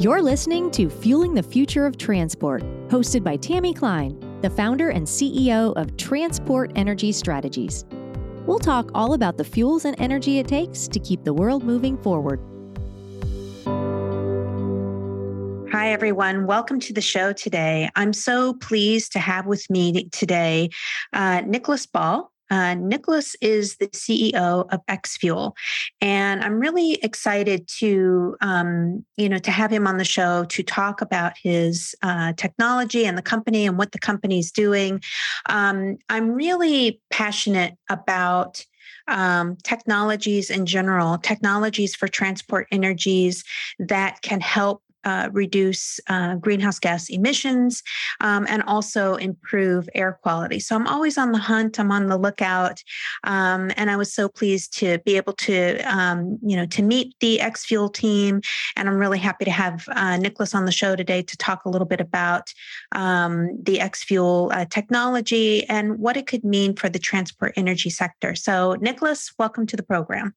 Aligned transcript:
You're 0.00 0.22
listening 0.22 0.72
to 0.72 0.90
Fueling 0.90 1.34
the 1.34 1.42
Future 1.44 1.86
of 1.86 1.96
Transport, 1.96 2.64
hosted 2.88 3.22
by 3.22 3.36
Tammy 3.36 3.72
Klein, 3.72 4.18
the 4.40 4.50
founder 4.50 4.90
and 4.90 5.06
CEO 5.06 5.72
of 5.76 5.96
Transport 5.96 6.72
Energy 6.74 7.12
Strategies. 7.12 7.84
We'll 8.44 8.58
talk 8.58 8.90
all 8.92 9.12
about 9.12 9.36
the 9.36 9.44
fuels 9.44 9.84
and 9.84 9.94
energy 10.00 10.40
it 10.40 10.48
takes 10.48 10.88
to 10.88 10.98
keep 10.98 11.22
the 11.22 11.32
world 11.32 11.62
moving 11.62 11.96
forward. 11.98 12.40
Hi, 15.70 15.92
everyone. 15.92 16.48
Welcome 16.48 16.80
to 16.80 16.92
the 16.92 17.00
show 17.00 17.32
today. 17.32 17.88
I'm 17.94 18.12
so 18.12 18.54
pleased 18.54 19.12
to 19.12 19.20
have 19.20 19.46
with 19.46 19.70
me 19.70 20.08
today 20.10 20.70
uh, 21.12 21.42
Nicholas 21.46 21.86
Ball. 21.86 22.32
Uh, 22.50 22.74
Nicholas 22.74 23.36
is 23.40 23.76
the 23.76 23.88
CEO 23.88 24.66
of 24.72 24.80
XFuel, 24.86 25.52
and 26.00 26.42
I'm 26.42 26.58
really 26.58 26.94
excited 27.02 27.66
to, 27.78 28.36
um, 28.40 29.04
you 29.16 29.28
know, 29.28 29.38
to 29.38 29.50
have 29.50 29.72
him 29.72 29.86
on 29.86 29.98
the 29.98 30.04
show 30.04 30.44
to 30.44 30.62
talk 30.62 31.00
about 31.00 31.32
his 31.42 31.94
uh, 32.02 32.32
technology 32.34 33.06
and 33.06 33.16
the 33.16 33.22
company 33.22 33.66
and 33.66 33.78
what 33.78 33.92
the 33.92 33.98
company 33.98 34.38
is 34.38 34.50
doing. 34.50 35.02
Um, 35.48 35.98
I'm 36.08 36.30
really 36.30 37.00
passionate 37.10 37.74
about 37.88 38.64
um, 39.08 39.56
technologies 39.62 40.50
in 40.50 40.66
general, 40.66 41.18
technologies 41.18 41.94
for 41.94 42.08
transport 42.08 42.66
energies 42.70 43.44
that 43.78 44.22
can 44.22 44.40
help 44.40 44.82
uh, 45.04 45.28
reduce 45.32 46.00
uh, 46.08 46.36
greenhouse 46.36 46.78
gas 46.78 47.08
emissions 47.08 47.82
um, 48.20 48.46
and 48.48 48.62
also 48.62 49.14
improve 49.16 49.88
air 49.94 50.18
quality. 50.22 50.60
So 50.60 50.76
I'm 50.76 50.86
always 50.86 51.18
on 51.18 51.32
the 51.32 51.38
hunt. 51.38 51.78
I'm 51.78 51.90
on 51.90 52.06
the 52.06 52.18
lookout, 52.18 52.82
um, 53.24 53.70
and 53.76 53.90
I 53.90 53.96
was 53.96 54.12
so 54.12 54.28
pleased 54.28 54.76
to 54.78 54.98
be 55.04 55.16
able 55.16 55.32
to, 55.34 55.78
um, 55.80 56.38
you 56.42 56.56
know, 56.56 56.66
to 56.66 56.82
meet 56.82 57.14
the 57.20 57.40
X 57.40 57.64
Fuel 57.66 57.88
team. 57.88 58.40
And 58.76 58.88
I'm 58.88 58.96
really 58.96 59.18
happy 59.18 59.44
to 59.44 59.50
have 59.50 59.84
uh, 59.88 60.16
Nicholas 60.16 60.54
on 60.54 60.64
the 60.64 60.72
show 60.72 60.96
today 60.96 61.22
to 61.22 61.36
talk 61.36 61.64
a 61.64 61.68
little 61.68 61.86
bit 61.86 62.00
about 62.00 62.52
um, 62.92 63.50
the 63.62 63.80
X 63.80 64.04
Fuel 64.04 64.50
uh, 64.54 64.64
technology 64.66 65.64
and 65.68 65.98
what 65.98 66.16
it 66.16 66.26
could 66.26 66.44
mean 66.44 66.74
for 66.74 66.88
the 66.88 66.98
transport 66.98 67.52
energy 67.56 67.90
sector. 67.90 68.34
So, 68.34 68.74
Nicholas, 68.80 69.32
welcome 69.38 69.66
to 69.66 69.76
the 69.76 69.82
program. 69.82 70.34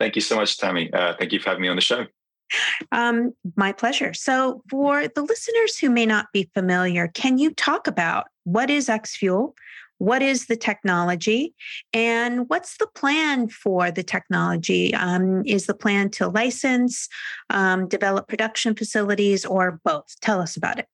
Thank 0.00 0.16
you 0.16 0.22
so 0.22 0.36
much, 0.36 0.58
Tammy. 0.58 0.92
Uh, 0.92 1.14
thank 1.18 1.32
you 1.32 1.38
for 1.38 1.50
having 1.50 1.62
me 1.62 1.68
on 1.68 1.76
the 1.76 1.82
show. 1.82 2.06
Um, 2.92 3.32
my 3.56 3.72
pleasure. 3.72 4.14
So, 4.14 4.62
for 4.70 5.08
the 5.08 5.22
listeners 5.22 5.78
who 5.78 5.90
may 5.90 6.06
not 6.06 6.26
be 6.32 6.50
familiar, 6.54 7.08
can 7.08 7.38
you 7.38 7.52
talk 7.52 7.86
about 7.86 8.26
what 8.44 8.70
is 8.70 8.88
XFuel? 8.88 9.54
What 9.98 10.22
is 10.22 10.46
the 10.46 10.56
technology? 10.56 11.54
And 11.92 12.48
what's 12.48 12.76
the 12.78 12.88
plan 12.94 13.48
for 13.48 13.90
the 13.90 14.02
technology? 14.02 14.92
Um, 14.94 15.42
is 15.46 15.66
the 15.66 15.74
plan 15.74 16.10
to 16.10 16.28
license, 16.28 17.08
um, 17.50 17.88
develop 17.88 18.28
production 18.28 18.74
facilities, 18.74 19.44
or 19.44 19.80
both? 19.84 20.14
Tell 20.20 20.40
us 20.40 20.56
about 20.56 20.78
it. 20.78 20.88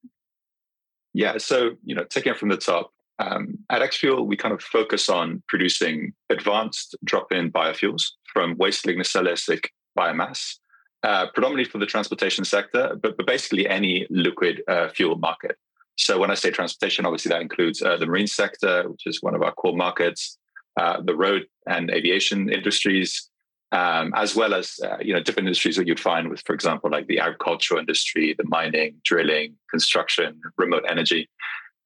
Yeah. 1.13 1.39
So, 1.39 1.73
you 1.85 1.95
know, 1.95 2.05
taking 2.05 2.33
it 2.33 2.39
from 2.39 2.51
the 2.51 2.57
top, 2.57 2.93
um, 3.19 3.59
at 3.69 3.83
XFuel, 3.83 4.27
we 4.27 4.37
kind 4.37 4.55
of 4.55 4.63
focus 4.63 5.09
on 5.09 5.43
producing 5.49 6.13
advanced 6.31 6.97
drop 7.05 7.33
in 7.33 7.51
biofuels 7.51 8.05
from 8.33 8.57
waste 8.57 8.87
lignocellulosic 8.87 9.67
biomass 9.99 10.57
uh, 11.03 11.27
predominantly 11.33 11.71
for 11.71 11.79
the 11.79 11.87
transportation 11.87 12.45
sector, 12.45 12.99
but, 13.03 13.17
but 13.17 13.27
basically 13.27 13.69
any 13.69 14.07
liquid 14.11 14.63
uh, 14.69 14.89
fuel 14.89 15.17
market. 15.17 15.57
So 15.97 16.19
when 16.19 16.31
I 16.31 16.35
say 16.35 16.51
transportation, 16.51 17.05
obviously 17.05 17.31
that 17.31 17.43
includes 17.43 17.83
uh, 17.83 17.97
the 17.97 18.07
marine 18.07 18.27
sector, 18.27 18.89
which 18.89 19.07
is 19.07 19.23
one 19.23 19.35
of 19.35 19.43
our 19.43 19.53
core 19.53 19.77
markets, 19.77 20.39
uh, 20.79 21.01
the 21.03 21.15
road 21.15 21.47
and 21.67 21.91
aviation 21.91 22.51
industries, 22.51 23.29
um, 23.73 24.13
as 24.17 24.35
well 24.35 24.55
as 24.55 24.81
uh, 24.85 24.97
you 25.01 25.13
know 25.13 25.23
different 25.23 25.47
industries 25.47 25.77
that 25.77 25.87
you'd 25.87 26.01
find 26.01 26.29
with, 26.29 26.43
for 26.45 26.55
example, 26.55 26.91
like 26.91 27.07
the 27.07 27.21
agricultural 27.21 27.79
industry, 27.79 28.35
the 28.37 28.49
mining, 28.49 28.97
drilling, 29.05 29.55
construction, 29.71 30.41
remote 30.57 30.85
energy. 30.89 31.29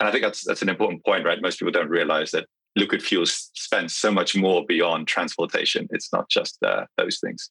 And 0.00 0.08
I 0.08 0.12
think 0.12 0.22
that's 0.22 0.44
that's 0.44 0.62
an 0.62 0.68
important 0.68 1.04
point, 1.04 1.24
right? 1.24 1.40
Most 1.42 1.58
people 1.58 1.72
don't 1.72 1.88
realize 1.88 2.30
that 2.30 2.46
liquid 2.76 3.02
fuels 3.02 3.50
spend 3.54 3.90
so 3.90 4.10
much 4.10 4.34
more 4.36 4.64
beyond 4.66 5.06
transportation. 5.06 5.86
It's 5.90 6.12
not 6.12 6.28
just 6.28 6.62
uh, 6.62 6.86
those 6.96 7.18
things. 7.20 7.50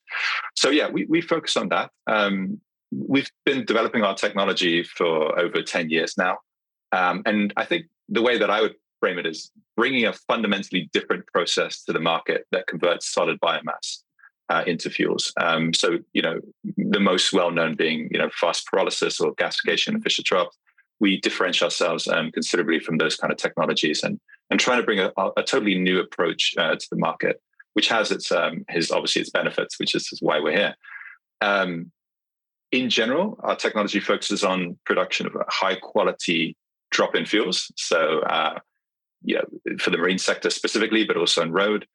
So 0.55 0.69
yeah, 0.69 0.89
we, 0.89 1.05
we 1.05 1.21
focus 1.21 1.55
on 1.57 1.69
that. 1.69 1.91
Um, 2.07 2.59
we've 2.91 3.29
been 3.45 3.65
developing 3.65 4.03
our 4.03 4.15
technology 4.15 4.83
for 4.83 5.37
over 5.39 5.61
10 5.61 5.89
years 5.89 6.15
now. 6.17 6.37
Um, 6.91 7.23
and 7.25 7.53
I 7.57 7.65
think 7.65 7.85
the 8.09 8.21
way 8.21 8.37
that 8.37 8.49
I 8.49 8.61
would 8.61 8.75
frame 8.99 9.17
it 9.17 9.25
is 9.25 9.51
bringing 9.75 10.05
a 10.05 10.13
fundamentally 10.13 10.89
different 10.93 11.25
process 11.27 11.83
to 11.83 11.93
the 11.93 11.99
market 11.99 12.45
that 12.51 12.67
converts 12.67 13.11
solid 13.11 13.39
biomass 13.39 14.03
uh, 14.49 14.63
into 14.67 14.89
fuels. 14.89 15.33
Um, 15.41 15.73
so, 15.73 15.99
you 16.13 16.21
know, 16.21 16.39
the 16.77 16.99
most 16.99 17.33
well-known 17.33 17.75
being, 17.75 18.09
you 18.11 18.19
know, 18.19 18.29
fast 18.29 18.67
pyrolysis 18.71 19.19
or 19.19 19.33
gasification 19.35 19.95
of 19.95 20.03
Fischer-Tropsch. 20.03 20.51
We 20.99 21.19
differentiate 21.19 21.63
ourselves 21.63 22.07
um, 22.07 22.31
considerably 22.31 22.79
from 22.79 22.97
those 22.97 23.15
kind 23.15 23.33
of 23.33 23.37
technologies. 23.37 24.03
And 24.03 24.19
and 24.49 24.59
trying 24.59 24.79
to 24.79 24.85
bring 24.85 24.99
a, 24.99 25.11
a 25.37 25.43
totally 25.43 25.77
new 25.77 25.99
approach 25.99 26.53
uh, 26.57 26.75
to 26.75 26.87
the 26.91 26.97
market, 26.97 27.41
which 27.73 27.89
has 27.89 28.11
its 28.11 28.31
um, 28.31 28.65
his 28.69 28.91
obviously 28.91 29.21
its 29.21 29.31
benefits, 29.31 29.79
which 29.79 29.95
is, 29.95 30.09
why 30.21 30.39
we're 30.39 30.51
here. 30.55 30.75
Um, 31.41 31.91
in 32.71 32.89
general, 32.89 33.39
our 33.43 33.55
technology 33.55 33.99
focuses 33.99 34.43
on 34.43 34.77
production 34.85 35.27
of 35.27 35.33
high 35.47 35.75
quality 35.75 36.55
drop-in 36.91 37.25
fuels. 37.25 37.71
So, 37.75 38.19
uh, 38.21 38.59
you 39.23 39.35
know, 39.35 39.75
for 39.77 39.89
the 39.89 39.97
marine 39.97 40.17
sector 40.17 40.49
specifically, 40.49 41.03
but 41.03 41.17
also 41.17 41.41
in 41.41 41.51
road, 41.51 41.85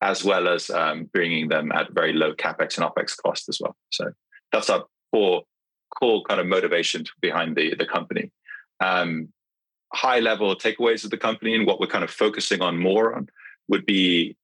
as 0.00 0.24
well 0.24 0.48
as 0.48 0.70
um, 0.70 1.10
bringing 1.12 1.48
them 1.48 1.72
at 1.72 1.92
very 1.92 2.12
low 2.12 2.34
capex 2.34 2.78
and 2.78 2.86
opex 2.86 3.16
cost 3.20 3.48
as 3.48 3.58
well. 3.60 3.76
So 3.90 4.12
that's 4.52 4.70
our 4.70 4.84
core 5.12 5.42
core 5.98 6.22
kind 6.28 6.40
of 6.40 6.46
motivation 6.46 7.04
behind 7.20 7.56
the 7.56 7.74
the 7.74 7.86
company. 7.86 8.30
Um, 8.80 9.32
high 9.92 10.20
level 10.20 10.54
takeaways 10.54 11.04
of 11.04 11.10
the 11.10 11.16
company 11.16 11.54
and 11.54 11.66
what 11.66 11.80
we're 11.80 11.86
kind 11.86 12.04
of 12.04 12.10
focusing 12.10 12.60
on 12.60 12.78
more 12.78 13.14
on 13.14 13.28
would 13.68 13.86
be 13.86 14.36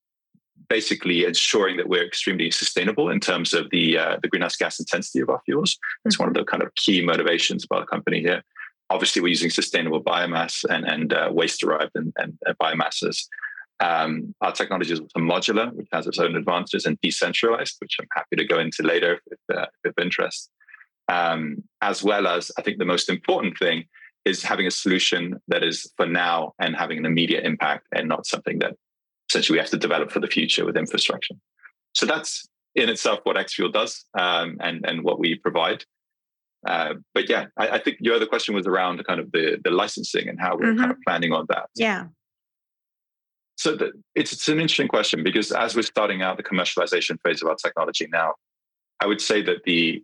basically 0.69 1.25
ensuring 1.25 1.77
that 1.77 1.88
we're 1.88 2.06
extremely 2.06 2.50
sustainable 2.50 3.10
in 3.10 3.21
terms 3.21 3.53
of 3.53 3.69
the 3.71 3.99
uh, 3.99 4.19
the 4.22 4.28
greenhouse 4.28 4.56
gas 4.56 4.78
intensity 4.78 5.21
of 5.21 5.28
our 5.28 5.41
fuels. 5.44 5.78
It's 6.05 6.19
one 6.19 6.28
of 6.28 6.34
the 6.34 6.44
kind 6.44 6.62
of 6.62 6.75
key 6.75 7.05
motivations 7.05 7.65
of 7.65 7.77
our 7.77 7.87
company 7.87 8.21
here. 8.21 8.43
Obviously, 8.91 9.22
we're 9.22 9.28
using 9.28 9.50
sustainable 9.50 10.03
biomass 10.03 10.65
and 10.69 10.87
and 10.87 11.12
uh, 11.12 11.28
waste 11.32 11.61
derived 11.61 11.93
and, 11.94 12.12
and 12.16 12.38
uh, 12.47 12.55
biomasses. 12.61 13.26
Um, 13.81 14.34
our 14.41 14.53
technology 14.53 14.93
is 14.93 15.00
also 15.00 15.19
modular, 15.19 15.72
which 15.75 15.88
has 15.93 16.06
its 16.06 16.19
own 16.19 16.37
advantages, 16.37 16.87
and 16.87 16.99
decentralized, 17.00 17.76
which 17.81 17.97
I'm 18.00 18.06
happy 18.15 18.37
to 18.37 18.44
go 18.44 18.59
into 18.61 18.82
later 18.82 19.21
if, 19.31 19.38
uh, 19.55 19.66
if 19.82 19.91
of 19.91 20.03
interest. 20.03 20.50
Um, 21.09 21.65
as 21.82 22.03
well 22.03 22.26
as, 22.26 22.50
I 22.56 22.62
think 22.62 22.78
the 22.78 22.87
most 22.87 23.11
important 23.11 23.59
thing 23.59 23.84
is 24.25 24.43
having 24.43 24.67
a 24.67 24.71
solution 24.71 25.41
that 25.49 25.62
is 25.62 25.91
for 25.97 26.07
now 26.07 26.53
and 26.59 26.75
having 26.77 26.99
an 26.99 27.07
immediate 27.07 27.45
impact 27.45 27.87
and 27.93 28.09
not 28.09 28.27
something 28.27 28.59
that 28.61 28.75
essentially 29.31 29.57
we 29.57 29.61
have 29.61 29.71
to 29.71 29.77
develop 29.77 30.11
for 30.11 30.21
the 30.21 30.27
future 30.27 30.65
with 30.65 30.77
infrastructure. 30.77 31.35
So 31.95 32.07
that's 32.07 32.47
in 32.75 32.89
itself 32.89 33.21
what 33.25 33.37
XFuel 33.37 33.73
does 33.73 34.05
um, 34.19 34.57
and, 34.61 34.85
and 34.87 35.03
what 35.03 35.19
we 35.19 35.37
provide. 35.37 35.85
Uh, 36.67 36.95
but 37.12 37.29
yeah, 37.29 37.47
I, 37.59 37.69
I, 37.69 37.79
think 37.79 37.99
your 38.01 38.15
other 38.15 38.27
question 38.27 38.55
was 38.55 38.67
around 38.67 39.05
kind 39.07 39.21
of 39.21 39.31
the, 39.33 39.59
the 39.62 39.71
licensing 39.71 40.29
and 40.29 40.41
how 40.41 40.56
we're 40.56 40.69
mm-hmm. 40.69 40.81
kind 40.81 40.91
of 40.91 40.97
planning 41.06 41.33
on 41.33 41.45
that. 41.51 41.67
Yeah. 41.77 42.06
So 43.56 43.77
the, 43.77 43.93
it's, 44.15 44.33
it's 44.33 44.49
an 44.49 44.61
interesting 44.61 44.89
question 44.89 45.23
because 45.23 45.53
as 45.53 45.77
we're 45.77 45.83
starting 45.83 46.23
out 46.23 46.39
the 46.39 46.43
commercialization 46.43 47.19
phase 47.23 47.43
of 47.43 47.49
our 47.49 47.55
technology 47.55 48.09
now, 48.11 48.33
I 48.99 49.06
would 49.06 49.21
say 49.21 49.43
that 49.43 49.65
the 49.65 50.03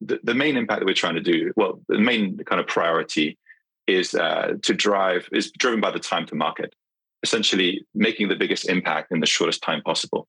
the, 0.00 0.20
the 0.22 0.34
main 0.34 0.56
impact 0.56 0.80
that 0.80 0.86
we're 0.86 0.94
trying 0.94 1.14
to 1.14 1.20
do, 1.20 1.52
well, 1.56 1.80
the 1.88 1.98
main 1.98 2.38
kind 2.38 2.60
of 2.60 2.66
priority 2.66 3.38
is 3.86 4.14
uh, 4.14 4.54
to 4.62 4.74
drive, 4.74 5.28
is 5.32 5.50
driven 5.52 5.80
by 5.80 5.90
the 5.90 5.98
time 5.98 6.26
to 6.26 6.34
market, 6.34 6.74
essentially 7.22 7.84
making 7.94 8.28
the 8.28 8.36
biggest 8.36 8.68
impact 8.68 9.12
in 9.12 9.20
the 9.20 9.26
shortest 9.26 9.62
time 9.62 9.82
possible. 9.82 10.28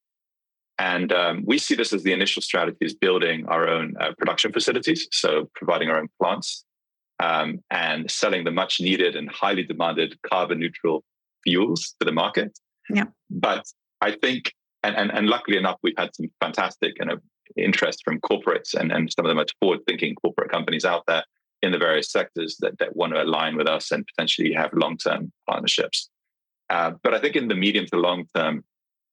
And 0.78 1.14
um, 1.14 1.44
we 1.46 1.58
see 1.60 1.76
this 1.76 1.94
as 1.94 2.04
the 2.04 2.12
initial 2.12 2.42
strategy 2.42 2.78
is 2.82 2.96
building 2.96 3.46
our 3.48 3.68
own 3.68 3.94
uh, 4.00 4.14
production 4.18 4.52
facilities, 4.52 5.08
so 5.12 5.50
providing 5.56 5.90
our 5.90 6.00
own 6.00 6.10
plants 6.20 6.66
um, 7.20 7.60
and 7.70 8.10
selling 8.10 8.44
the 8.46 8.52
much 8.52 8.82
needed 8.82 9.16
and 9.16 9.30
highly 9.30 9.64
demanded 9.64 10.20
carbon 10.24 10.60
neutral 10.60 11.04
fuels 11.44 11.96
to 12.00 12.06
the 12.06 12.12
market. 12.12 12.58
Yeah. 12.90 13.06
But 13.30 13.66
I 14.02 14.12
think, 14.14 14.54
and, 14.82 14.96
and, 14.96 15.12
and 15.12 15.28
luckily 15.28 15.58
enough, 15.58 15.78
we've 15.84 15.98
had 15.98 16.16
some 16.16 16.32
fantastic 16.42 16.96
and 17.00 17.12
interest 17.58 18.02
from 18.04 18.20
corporates 18.22 18.74
and, 18.74 18.92
and 18.92 19.12
some 19.12 19.26
of 19.26 19.30
the 19.30 19.36
most 19.36 19.56
forward 19.60 19.80
thinking 19.88 20.16
corporate 20.16 20.52
companies 20.52 20.86
out 20.86 21.04
there 21.08 21.24
in 21.62 21.72
the 21.72 21.78
various 21.78 22.12
sectors 22.12 22.58
that, 22.60 22.78
that 22.80 22.96
want 22.96 23.14
to 23.14 23.22
align 23.22 23.56
with 23.56 23.68
us 23.68 23.92
and 23.92 24.06
potentially 24.08 24.54
have 24.54 24.72
long 24.74 24.98
term 24.98 25.32
partnerships. 25.48 26.10
Uh, 26.70 26.92
but 27.04 27.14
I 27.14 27.20
think 27.20 27.36
in 27.36 27.48
the 27.48 27.56
medium 27.56 27.86
to 27.88 27.98
long 27.98 28.26
term, 28.36 28.64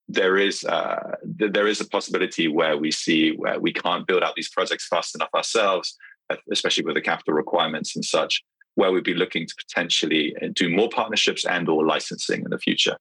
there 0.08 0.38
is 0.38 0.64
uh, 0.64 1.16
there 1.22 1.66
is 1.66 1.80
a 1.80 1.88
possibility 1.88 2.48
where 2.48 2.78
we 2.78 2.90
see 2.90 3.32
where 3.32 3.60
we 3.60 3.72
can't 3.72 4.06
build 4.06 4.22
out 4.22 4.34
these 4.36 4.48
projects 4.48 4.86
fast 4.86 5.14
enough 5.14 5.28
ourselves, 5.34 5.96
especially 6.50 6.84
with 6.84 6.94
the 6.94 7.02
capital 7.02 7.34
requirements 7.34 7.94
and 7.94 8.04
such, 8.04 8.42
where 8.76 8.90
we'd 8.90 9.04
be 9.04 9.14
looking 9.14 9.46
to 9.46 9.54
potentially 9.56 10.34
uh, 10.40 10.48
do 10.54 10.70
more 10.70 10.88
partnerships 10.88 11.44
and 11.44 11.68
or 11.68 11.86
licensing 11.86 12.42
in 12.42 12.50
the 12.50 12.58
future 12.58 12.96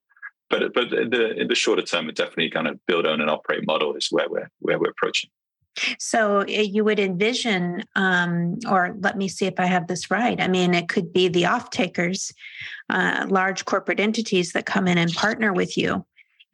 but 0.50 0.72
but 0.74 0.92
in 0.92 1.10
the 1.10 1.40
in 1.40 1.48
the 1.48 1.54
shorter 1.54 1.82
term, 1.82 2.08
it 2.08 2.16
definitely 2.16 2.50
kind 2.50 2.66
of 2.66 2.84
build, 2.86 3.06
own, 3.06 3.20
and 3.20 3.30
operate 3.30 3.66
model 3.66 3.94
is 3.94 4.08
where 4.10 4.28
we're 4.28 4.50
where 4.60 4.78
we're 4.78 4.90
approaching. 4.90 5.30
So 5.98 6.40
eh, 6.40 6.62
you 6.62 6.84
would 6.84 6.98
envision, 6.98 7.84
um, 7.94 8.58
or 8.68 8.96
let 9.00 9.16
me 9.16 9.28
see 9.28 9.46
if 9.46 9.60
I 9.60 9.66
have 9.66 9.86
this 9.86 10.10
right. 10.10 10.40
I 10.40 10.48
mean, 10.48 10.74
it 10.74 10.88
could 10.88 11.12
be 11.12 11.28
the 11.28 11.46
off 11.46 11.70
takers, 11.70 12.32
uh, 12.90 13.26
large 13.28 13.64
corporate 13.64 14.00
entities 14.00 14.52
that 14.52 14.66
come 14.66 14.88
in 14.88 14.98
and 14.98 15.12
partner 15.12 15.52
with 15.52 15.76
you 15.76 16.04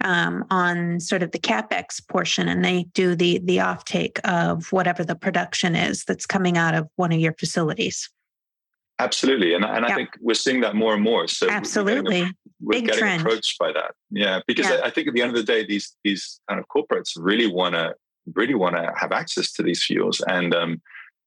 um, 0.02 0.44
on 0.50 1.00
sort 1.00 1.22
of 1.22 1.30
the 1.32 1.38
capex 1.38 2.06
portion, 2.06 2.48
and 2.48 2.64
they 2.64 2.84
do 2.94 3.14
the 3.14 3.40
the 3.44 3.58
offtake 3.58 4.18
of 4.20 4.70
whatever 4.72 5.04
the 5.04 5.16
production 5.16 5.74
is 5.74 6.04
that's 6.04 6.26
coming 6.26 6.58
out 6.58 6.74
of 6.74 6.88
one 6.96 7.12
of 7.12 7.20
your 7.20 7.34
facilities. 7.34 8.10
Absolutely, 9.00 9.54
and 9.54 9.64
and 9.64 9.84
I 9.84 9.94
think 9.94 10.10
we're 10.20 10.34
seeing 10.34 10.60
that 10.60 10.76
more 10.76 10.94
and 10.94 11.02
more. 11.02 11.26
So 11.26 11.50
absolutely, 11.50 12.02
we're 12.02 12.26
getting, 12.26 12.34
we're 12.60 12.72
Big 12.72 12.86
getting 12.86 13.00
trend. 13.00 13.20
approached 13.22 13.58
by 13.58 13.72
that. 13.72 13.94
Yeah, 14.10 14.40
because 14.46 14.68
yeah. 14.68 14.76
I, 14.76 14.86
I 14.86 14.90
think 14.90 15.08
at 15.08 15.14
the 15.14 15.22
end 15.22 15.30
of 15.30 15.36
the 15.36 15.42
day, 15.42 15.66
these 15.66 15.96
these 16.04 16.40
kind 16.48 16.60
of 16.60 16.66
corporates 16.68 17.10
really 17.16 17.48
want 17.50 17.74
to 17.74 17.94
really 18.34 18.54
want 18.54 18.76
to 18.76 18.92
have 18.96 19.10
access 19.10 19.52
to 19.54 19.64
these 19.64 19.84
fuels, 19.84 20.22
and 20.28 20.54
um, 20.54 20.80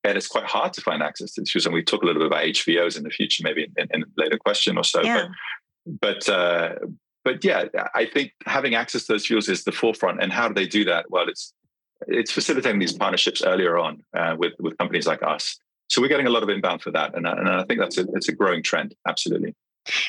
and 0.06 0.18
it's 0.18 0.28
quite 0.28 0.46
hard 0.46 0.72
to 0.74 0.82
find 0.82 1.04
access 1.04 1.34
to 1.34 1.42
these 1.42 1.52
fuels. 1.52 1.66
And 1.66 1.74
we 1.74 1.84
talk 1.84 2.04
a 2.04 2.06
little 2.06 2.22
bit 2.22 2.28
about 2.28 2.46
HVOs 2.46 2.98
in 2.98 3.04
the 3.04 3.10
future, 3.10 3.44
maybe 3.44 3.68
in, 3.78 3.88
in 3.94 4.04
a 4.04 4.06
later 4.16 4.38
question 4.38 4.78
or 4.78 4.84
so. 4.86 5.02
Yeah. 5.04 5.28
But 5.86 6.26
but 6.26 6.30
uh, 6.30 6.76
but 7.26 7.44
yeah, 7.44 7.66
I 7.94 8.06
think 8.06 8.32
having 8.46 8.76
access 8.76 9.06
to 9.06 9.14
those 9.14 9.26
fuels 9.26 9.50
is 9.50 9.66
the 9.66 9.74
forefront. 9.74 10.24
And 10.24 10.32
how 10.32 10.48
do 10.48 10.54
they 10.54 10.68
do 10.68 10.86
that? 10.86 11.12
Well, 11.12 11.28
it's 11.28 11.54
it's 12.08 12.32
facilitating 12.32 12.80
these 12.80 12.94
partnerships 12.94 13.44
earlier 13.44 13.78
on 13.78 14.04
uh, 14.16 14.36
with 14.38 14.54
with 14.60 14.78
companies 14.78 15.06
like 15.06 15.22
us. 15.22 15.60
So 15.90 16.02
we're 16.02 16.10
getting 16.10 16.28
a 16.28 16.32
lot 16.32 16.44
of 16.44 16.50
inbound 16.50 16.82
for 16.82 16.92
that, 16.92 17.16
and, 17.16 17.26
and 17.26 17.50
I 17.50 17.64
think 17.64 17.80
that's 17.80 17.98
a 17.98 18.06
it's 18.14 18.30
a 18.30 18.34
growing 18.34 18.64
trend. 18.64 18.96
Absolutely. 19.08 19.56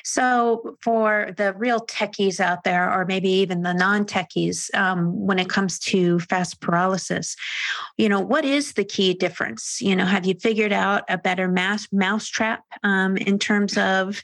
So, 0.05 0.77
for 0.83 1.33
the 1.37 1.55
real 1.55 1.81
techies 1.81 2.41
out 2.41 2.65
there, 2.65 2.93
or 2.93 3.05
maybe 3.05 3.29
even 3.29 3.63
the 3.63 3.73
non 3.73 4.05
techies, 4.05 4.75
um, 4.75 5.27
when 5.27 5.39
it 5.39 5.49
comes 5.49 5.79
to 5.81 6.19
fast 6.21 6.61
pyrolysis, 6.61 7.37
you 7.97 8.09
know, 8.09 8.21
what 8.21 8.45
is 8.45 8.75
the 8.75 8.85
key 8.85 9.15
difference? 9.15 9.81
You 9.81 9.97
know, 9.97 10.05
have 10.05 10.27
you 10.27 10.35
figured 10.35 10.73
out 10.73 11.05
a 11.09 11.19
better 11.19 11.49
mass 11.49 11.89
mousetrap 11.93 12.65
um, 12.83 13.17
in 13.17 13.39
terms 13.39 13.77
of 13.77 14.23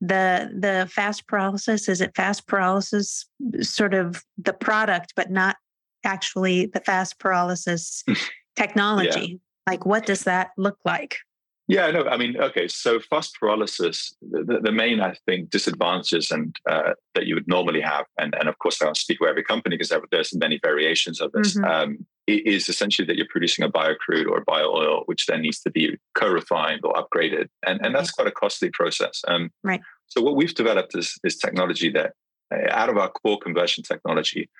the 0.00 0.50
the 0.58 0.88
fast 0.90 1.26
pyrolysis? 1.26 1.88
Is 1.88 2.00
it 2.00 2.14
fast 2.14 2.46
pyrolysis, 2.46 3.24
sort 3.60 3.94
of 3.94 4.22
the 4.38 4.52
product, 4.52 5.12
but 5.16 5.30
not 5.30 5.56
actually 6.04 6.66
the 6.66 6.80
fast 6.80 7.18
pyrolysis 7.18 8.04
technology? 8.56 9.32
Yeah. 9.32 9.36
Like, 9.66 9.86
what 9.86 10.06
does 10.06 10.24
that 10.24 10.50
look 10.56 10.78
like? 10.84 11.18
Yeah, 11.66 11.90
no, 11.90 12.04
I 12.04 12.18
mean, 12.18 12.36
okay, 12.38 12.68
so 12.68 13.00
fast 13.00 13.38
pyrolysis, 13.40 14.12
the, 14.20 14.60
the 14.62 14.70
main, 14.70 15.00
I 15.00 15.14
think, 15.24 15.48
disadvantages 15.48 16.30
and 16.30 16.54
uh, 16.68 16.92
that 17.14 17.26
you 17.26 17.34
would 17.34 17.48
normally 17.48 17.80
have, 17.80 18.04
and, 18.18 18.34
and 18.38 18.50
of 18.50 18.58
course, 18.58 18.82
I 18.82 18.84
don't 18.84 18.96
speak 18.98 19.16
for 19.16 19.28
every 19.28 19.42
company 19.42 19.78
because 19.78 19.90
there's 20.10 20.34
many 20.34 20.60
variations 20.62 21.22
of 21.22 21.32
this, 21.32 21.56
mm-hmm. 21.56 21.64
um, 21.64 22.06
is 22.26 22.68
essentially 22.68 23.06
that 23.06 23.16
you're 23.16 23.26
producing 23.30 23.64
a 23.64 23.70
biocrude 23.70 24.28
or 24.30 24.44
bio 24.44 24.68
oil, 24.68 25.04
which 25.06 25.24
then 25.24 25.40
needs 25.40 25.60
to 25.60 25.70
be 25.70 25.96
co-refined 26.14 26.82
or 26.84 26.92
upgraded. 26.92 27.48
And, 27.66 27.80
and 27.82 27.94
that's 27.94 28.10
quite 28.10 28.28
a 28.28 28.32
costly 28.32 28.68
process. 28.68 29.22
Um, 29.26 29.50
right. 29.62 29.80
So 30.08 30.20
what 30.20 30.36
we've 30.36 30.54
developed 30.54 30.94
is, 30.94 31.18
is 31.24 31.38
technology 31.38 31.90
that, 31.92 32.12
uh, 32.54 32.70
out 32.72 32.90
of 32.90 32.98
our 32.98 33.08
core 33.08 33.38
conversion 33.38 33.82
technology, 33.84 34.50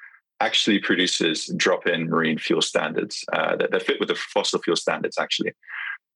actually 0.40 0.78
produces 0.78 1.52
drop-in 1.56 2.08
marine 2.08 2.38
fuel 2.38 2.62
standards 2.62 3.24
uh, 3.32 3.56
that, 3.56 3.82
fit 3.82 4.00
with 4.00 4.08
the 4.08 4.14
fossil 4.14 4.60
fuel 4.60 4.76
standards, 4.76 5.16
actually 5.18 5.52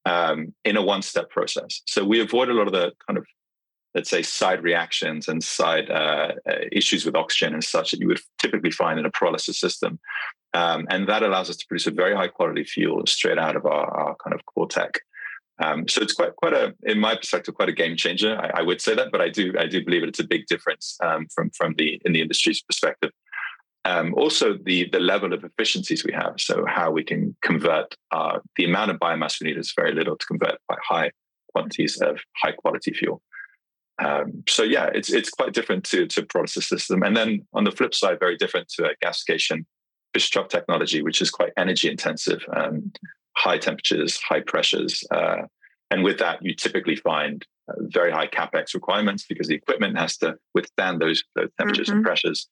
um, 0.05 0.55
in 0.65 0.76
a 0.76 0.82
one 0.82 1.03
step 1.03 1.31
process. 1.31 1.82
So 1.87 2.05
we 2.05 2.20
avoid 2.20 2.49
a 2.49 2.55
lot 2.55 2.67
of 2.67 2.73
the 2.73 2.93
kind 3.06 3.19
of, 3.19 3.26
let's 3.94 4.11
say, 4.11 4.23
side 4.23 4.62
reactions 4.62 5.29
and 5.29 5.43
side 5.43 5.91
uh, 5.91 6.32
uh, 6.49 6.53
issues 6.73 7.05
with 7.05 7.17
oxygen 7.17 7.55
and 7.55 7.65
such 7.65 7.91
that 7.91 8.00
you 8.00 8.09
would 8.09 8.20
typically 8.38 8.70
find 8.70 8.99
in 8.99 9.06
a 9.06 9.11
pyrolysis 9.11 9.55
system. 9.55 9.99
Um, 10.55 10.87
and 10.91 11.09
that 11.09 11.23
allows 11.23 11.50
us 11.50 11.56
to 11.56 11.67
produce 11.67 11.87
a 11.87 11.91
very 11.91 12.15
high 12.15 12.29
quality 12.29 12.65
fuel 12.65 13.06
straight 13.06 13.38
out 13.38 13.56
of 13.56 13.67
our, 13.67 13.87
our 13.87 14.17
kind 14.23 14.35
of 14.35 14.44
core 14.47 14.69
tech. 14.69 15.00
Um, 15.61 15.88
so 15.88 16.00
it's 16.00 16.12
quite 16.12 16.37
quite 16.37 16.53
a, 16.53 16.75
in 16.85 17.00
my 17.00 17.17
perspective, 17.17 17.55
quite 17.55 17.69
a 17.69 17.73
game 17.73 17.97
changer. 17.97 18.38
I, 18.38 18.61
I, 18.61 18.62
would 18.62 18.81
say 18.81 18.94
that, 18.94 19.11
but 19.11 19.20
I 19.20 19.29
do 19.29 19.53
I 19.59 19.67
do 19.67 19.85
believe 19.85 20.05
it's 20.05 20.20
a 20.20 20.25
big 20.25 20.47
difference 20.47 20.97
um, 21.03 21.26
from 21.35 21.50
from 21.50 21.75
the 21.76 22.00
in 22.05 22.12
the 22.12 22.20
industry's 22.20 22.62
perspective. 22.62 23.11
Um, 23.88 24.14
also, 24.23 24.46
the 24.69 24.88
the 24.90 25.00
level 25.00 25.32
of 25.32 25.44
efficiencies 25.44 26.05
we 26.05 26.12
have. 26.12 26.35
So 26.38 26.55
how 26.67 26.90
we 26.90 27.05
can 27.11 27.35
convert 27.43 27.88
the 28.56 28.64
amount 28.64 28.90
of 28.90 28.99
biomass 28.99 29.40
we 29.40 29.49
need 29.49 29.58
is 29.58 29.73
very 29.81 29.93
little 29.94 30.17
to 30.17 30.26
convert 30.26 30.56
by 30.69 30.76
high 30.93 31.11
quantities 31.52 31.94
of 32.08 32.14
high 32.43 32.52
quality 32.52 32.93
fuel. 32.93 33.23
Um, 34.06 34.44
so 34.49 34.62
yeah, 34.62 34.90
it's 34.99 35.11
it's 35.19 35.31
quite 35.31 35.52
different 35.55 35.85
to 35.90 36.06
to 36.14 36.26
process 36.26 36.69
system. 36.69 37.02
And 37.02 37.17
then 37.17 37.31
on 37.52 37.64
the 37.64 37.73
flip 37.79 37.94
side, 37.94 38.20
very 38.20 38.37
different 38.37 38.69
to 38.75 38.90
a 38.90 38.94
gasification 39.05 39.64
Fischer-Tropsch 40.12 40.50
technology, 40.50 41.00
which 41.02 41.20
is 41.20 41.31
quite 41.31 41.52
energy 41.56 41.88
intensive, 41.91 42.43
um, 42.56 42.93
high 43.37 43.58
temperatures, 43.58 44.19
high 44.29 44.41
pressures, 44.41 45.05
uh, 45.11 45.43
and 45.91 46.05
with 46.05 46.19
that, 46.19 46.38
you 46.43 46.55
typically 46.55 46.96
find 46.96 47.46
uh, 47.69 47.75
very 47.81 48.12
high 48.12 48.26
capex 48.26 48.75
requirements 48.75 49.25
because 49.29 49.49
the 49.49 49.55
equipment 49.55 49.99
has 49.99 50.17
to 50.19 50.37
withstand 50.55 51.00
those, 51.00 51.23
those 51.34 51.50
temperatures 51.58 51.88
mm-hmm. 51.88 51.99
and 51.99 52.06
pressures 52.06 52.49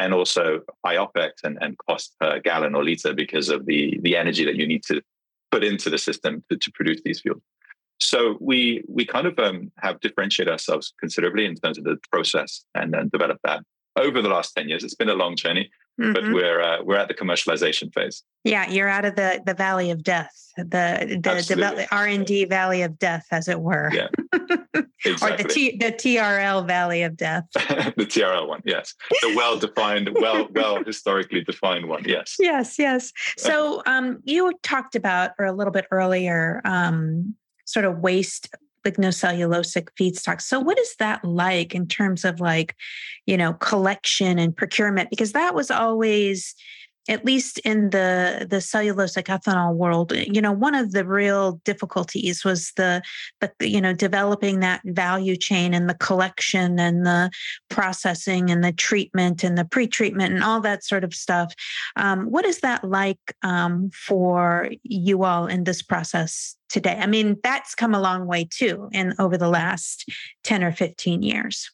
and 0.00 0.14
also 0.14 0.60
high 0.84 0.96
OPEX 0.96 1.32
and, 1.44 1.58
and 1.60 1.76
cost 1.86 2.16
per 2.18 2.40
gallon 2.40 2.74
or 2.74 2.82
liter 2.82 3.12
because 3.12 3.50
of 3.50 3.66
the, 3.66 3.98
the 4.02 4.16
energy 4.16 4.44
that 4.46 4.56
you 4.56 4.66
need 4.66 4.82
to 4.84 5.02
put 5.50 5.62
into 5.62 5.90
the 5.90 5.98
system 5.98 6.42
to, 6.48 6.56
to 6.56 6.72
produce 6.72 7.02
these 7.04 7.20
fuels. 7.20 7.42
So 7.98 8.38
we 8.40 8.82
we 8.88 9.04
kind 9.04 9.26
of 9.26 9.38
um, 9.38 9.70
have 9.76 10.00
differentiated 10.00 10.50
ourselves 10.50 10.94
considerably 10.98 11.44
in 11.44 11.54
terms 11.54 11.76
of 11.76 11.84
the 11.84 11.98
process 12.10 12.64
and 12.74 12.94
then 12.94 13.10
developed 13.12 13.42
that 13.44 13.62
over 13.96 14.22
the 14.22 14.30
last 14.30 14.56
10 14.56 14.70
years. 14.70 14.82
It's 14.82 14.94
been 14.94 15.10
a 15.10 15.14
long 15.14 15.36
journey, 15.36 15.70
mm-hmm. 16.00 16.12
but 16.12 16.22
we're 16.32 16.60
uh, 16.60 16.82
we're 16.82 16.96
at 16.96 17.08
the 17.08 17.14
commercialization 17.14 17.92
phase. 17.92 18.22
Yeah, 18.44 18.68
you're 18.68 18.88
out 18.88 19.04
of 19.04 19.16
the 19.16 19.42
the 19.44 19.54
valley 19.54 19.90
of 19.90 20.02
death, 20.02 20.32
the 20.56 21.18
the 21.20 21.88
R 21.90 22.06
and 22.06 22.26
D 22.26 22.44
valley 22.44 22.82
of 22.82 22.98
death, 22.98 23.26
as 23.30 23.48
it 23.48 23.60
were. 23.60 23.90
Yeah, 23.92 24.08
exactly. 25.04 25.12
or 25.22 25.36
the 25.36 25.44
T, 25.44 25.76
the 25.76 25.92
TRL 25.92 26.66
valley 26.66 27.02
of 27.02 27.16
death. 27.16 27.44
the 27.54 28.06
TRL 28.06 28.48
one, 28.48 28.62
yes, 28.64 28.94
the 29.22 29.34
well 29.36 29.58
defined, 29.58 30.10
well 30.14 30.48
well 30.52 30.82
historically 30.84 31.42
defined 31.42 31.86
one. 31.86 32.04
Yes. 32.04 32.36
Yes, 32.38 32.78
yes. 32.78 33.12
So 33.36 33.82
um, 33.86 34.18
you 34.24 34.52
talked 34.62 34.94
about, 34.94 35.32
or 35.38 35.44
a 35.44 35.52
little 35.52 35.72
bit 35.72 35.86
earlier, 35.90 36.60
um, 36.64 37.34
sort 37.64 37.84
of 37.84 37.98
waste 37.98 38.48
lignocellulosic 38.84 39.88
feedstocks. 39.98 40.42
So 40.42 40.60
what 40.60 40.78
is 40.78 40.94
that 40.98 41.24
like 41.24 41.74
in 41.74 41.86
terms 41.86 42.24
of 42.24 42.40
like, 42.40 42.74
you 43.26 43.36
know, 43.36 43.52
collection 43.54 44.38
and 44.38 44.56
procurement? 44.56 45.10
Because 45.10 45.32
that 45.32 45.54
was 45.54 45.70
always 45.70 46.54
at 47.10 47.24
least 47.24 47.58
in 47.60 47.90
the 47.90 48.46
the 48.48 48.56
cellulosic 48.56 49.24
ethanol 49.24 49.74
world 49.74 50.12
you 50.12 50.40
know 50.40 50.52
one 50.52 50.74
of 50.74 50.92
the 50.92 51.04
real 51.04 51.60
difficulties 51.64 52.44
was 52.44 52.72
the 52.76 53.02
the 53.40 53.50
you 53.68 53.80
know 53.80 53.92
developing 53.92 54.60
that 54.60 54.80
value 54.84 55.36
chain 55.36 55.74
and 55.74 55.88
the 55.88 55.94
collection 55.94 56.78
and 56.78 57.04
the 57.04 57.30
processing 57.68 58.48
and 58.50 58.62
the 58.62 58.72
treatment 58.72 59.42
and 59.42 59.58
the 59.58 59.64
pre-treatment 59.64 60.32
and 60.32 60.44
all 60.44 60.60
that 60.60 60.84
sort 60.84 61.04
of 61.04 61.12
stuff. 61.14 61.52
Um, 61.96 62.26
what 62.26 62.44
is 62.44 62.60
that 62.60 62.84
like 62.84 63.18
um, 63.42 63.90
for 63.90 64.70
you 64.82 65.24
all 65.24 65.46
in 65.46 65.64
this 65.64 65.82
process 65.82 66.56
today? 66.68 66.98
I 67.00 67.06
mean 67.06 67.36
that's 67.42 67.74
come 67.74 67.94
a 67.94 68.00
long 68.00 68.26
way 68.26 68.48
too 68.48 68.88
in 68.92 69.14
over 69.18 69.36
the 69.36 69.48
last 69.48 70.08
10 70.44 70.62
or 70.62 70.72
15 70.72 71.22
years. 71.22 71.70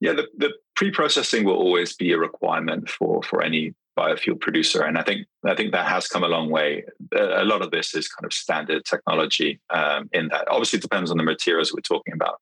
Yeah, 0.00 0.12
the, 0.12 0.28
the 0.36 0.52
pre-processing 0.76 1.44
will 1.44 1.54
always 1.54 1.94
be 1.94 2.12
a 2.12 2.18
requirement 2.18 2.90
for 2.90 3.22
for 3.22 3.42
any 3.42 3.74
biofuel 3.98 4.40
producer. 4.40 4.82
And 4.82 4.98
I 4.98 5.02
think 5.02 5.26
I 5.44 5.54
think 5.54 5.72
that 5.72 5.86
has 5.86 6.08
come 6.08 6.24
a 6.24 6.28
long 6.28 6.50
way. 6.50 6.84
A 7.16 7.44
lot 7.44 7.62
of 7.62 7.70
this 7.70 7.94
is 7.94 8.08
kind 8.08 8.24
of 8.24 8.32
standard 8.32 8.84
technology 8.84 9.60
um, 9.70 10.08
in 10.12 10.28
that. 10.28 10.48
Obviously, 10.48 10.78
it 10.78 10.82
depends 10.82 11.10
on 11.10 11.16
the 11.16 11.22
materials 11.22 11.72
we're 11.72 11.80
talking 11.80 12.14
about. 12.14 12.40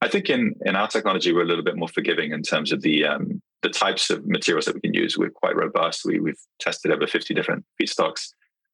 I 0.00 0.08
think 0.08 0.28
in 0.30 0.54
in 0.64 0.76
our 0.76 0.88
technology, 0.88 1.32
we're 1.32 1.42
a 1.42 1.46
little 1.46 1.64
bit 1.64 1.76
more 1.76 1.88
forgiving 1.88 2.32
in 2.32 2.42
terms 2.42 2.72
of 2.72 2.82
the 2.82 3.04
um, 3.04 3.42
the 3.62 3.68
types 3.68 4.10
of 4.10 4.26
materials 4.26 4.66
that 4.66 4.74
we 4.74 4.80
can 4.80 4.94
use. 4.94 5.16
We're 5.16 5.30
quite 5.30 5.56
robust. 5.56 6.04
We, 6.04 6.18
we've 6.18 6.40
tested 6.58 6.90
over 6.90 7.06
50 7.06 7.32
different 7.32 7.64
feedstocks 7.80 8.32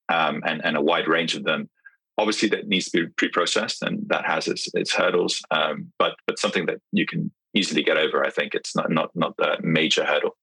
um, 0.08 0.42
and, 0.46 0.64
and 0.64 0.76
a 0.76 0.80
wide 0.80 1.06
range 1.06 1.34
of 1.34 1.44
them. 1.44 1.68
Obviously, 2.16 2.48
that 2.48 2.66
needs 2.66 2.90
to 2.90 3.04
be 3.04 3.12
pre-processed, 3.16 3.82
and 3.82 4.08
that 4.08 4.24
has 4.24 4.48
its, 4.48 4.68
its 4.74 4.92
hurdles. 4.92 5.40
Um, 5.50 5.92
but 5.98 6.16
but 6.26 6.38
something 6.38 6.66
that 6.66 6.80
you 6.92 7.06
can 7.06 7.30
easily 7.54 7.82
get 7.82 7.96
over. 7.96 8.24
I 8.24 8.30
think 8.30 8.54
it's 8.54 8.74
not 8.74 8.90
not 8.90 9.10
not 9.14 9.34
a 9.38 9.56
major 9.62 10.04
hurdle. 10.04 10.36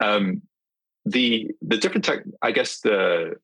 Um, 0.00 0.42
the 1.10 1.50
the 1.62 1.78
different 1.78 2.04
tech, 2.04 2.24
I 2.42 2.50
guess 2.52 2.80
the 2.80 3.36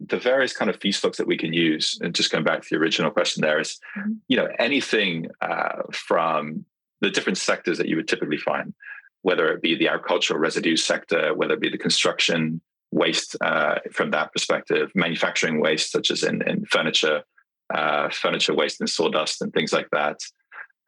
the 0.00 0.18
various 0.18 0.56
kind 0.56 0.70
of 0.70 0.78
feedstocks 0.78 1.16
that 1.16 1.26
we 1.26 1.36
can 1.36 1.52
use, 1.52 1.98
and 2.00 2.14
just 2.14 2.32
going 2.32 2.44
back 2.44 2.62
to 2.62 2.68
the 2.70 2.76
original 2.76 3.10
question, 3.10 3.42
there 3.42 3.60
is, 3.60 3.78
mm-hmm. 3.98 4.12
you 4.28 4.36
know, 4.36 4.48
anything 4.58 5.28
uh, 5.42 5.82
from 5.92 6.64
the 7.02 7.10
different 7.10 7.36
sectors 7.36 7.76
that 7.78 7.88
you 7.88 7.96
would 7.96 8.08
typically 8.08 8.38
find, 8.38 8.72
whether 9.22 9.52
it 9.52 9.60
be 9.60 9.74
the 9.74 9.88
agricultural 9.88 10.40
residue 10.40 10.76
sector, 10.76 11.34
whether 11.34 11.54
it 11.54 11.60
be 11.60 11.68
the 11.68 11.78
construction 11.78 12.60
waste 12.90 13.36
uh, 13.42 13.78
from 13.92 14.10
that 14.10 14.32
perspective, 14.32 14.90
manufacturing 14.94 15.60
waste 15.60 15.92
such 15.92 16.10
as 16.10 16.22
in, 16.22 16.42
in 16.48 16.64
furniture, 16.64 17.22
uh, 17.74 18.08
furniture 18.08 18.54
waste 18.54 18.80
and 18.80 18.88
sawdust 18.88 19.42
and 19.42 19.52
things 19.52 19.72
like 19.72 19.88
that, 19.90 20.18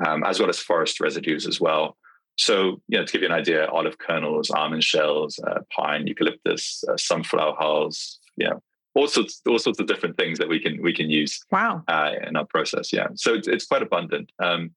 um, 0.07 0.25
as 0.25 0.41
well 0.41 0.49
as 0.49 0.59
forest 0.59 1.01
residues 1.01 1.47
as 1.47 1.61
well. 1.61 1.97
So, 2.37 2.81
you 2.89 2.99
know, 2.99 3.05
to 3.05 3.13
give 3.13 3.23
you 3.23 3.29
an 3.29 3.35
idea, 3.35 3.67
olive 3.67 3.99
kernels, 3.99 4.51
almond 4.51 4.85
shells, 4.85 5.39
uh, 5.47 5.61
pine, 5.75 6.07
eucalyptus, 6.07 6.83
uh, 6.89 6.97
sunflower 6.97 7.57
hulls, 7.59 8.19
you 8.37 8.49
know 8.49 8.63
all 8.95 9.09
sorts 9.09 9.41
all 9.49 9.59
sorts 9.59 9.81
of 9.81 9.87
different 9.87 10.17
things 10.17 10.39
that 10.39 10.49
we 10.49 10.61
can 10.61 10.81
we 10.83 10.93
can 10.93 11.11
use. 11.11 11.41
Wow. 11.51 11.83
Uh, 11.89 12.13
in 12.27 12.37
our 12.37 12.47
process, 12.47 12.93
yeah. 12.93 13.09
So 13.15 13.35
it's, 13.35 13.49
it's 13.49 13.67
quite 13.67 13.83
abundant. 13.83 14.31
Um, 14.39 14.73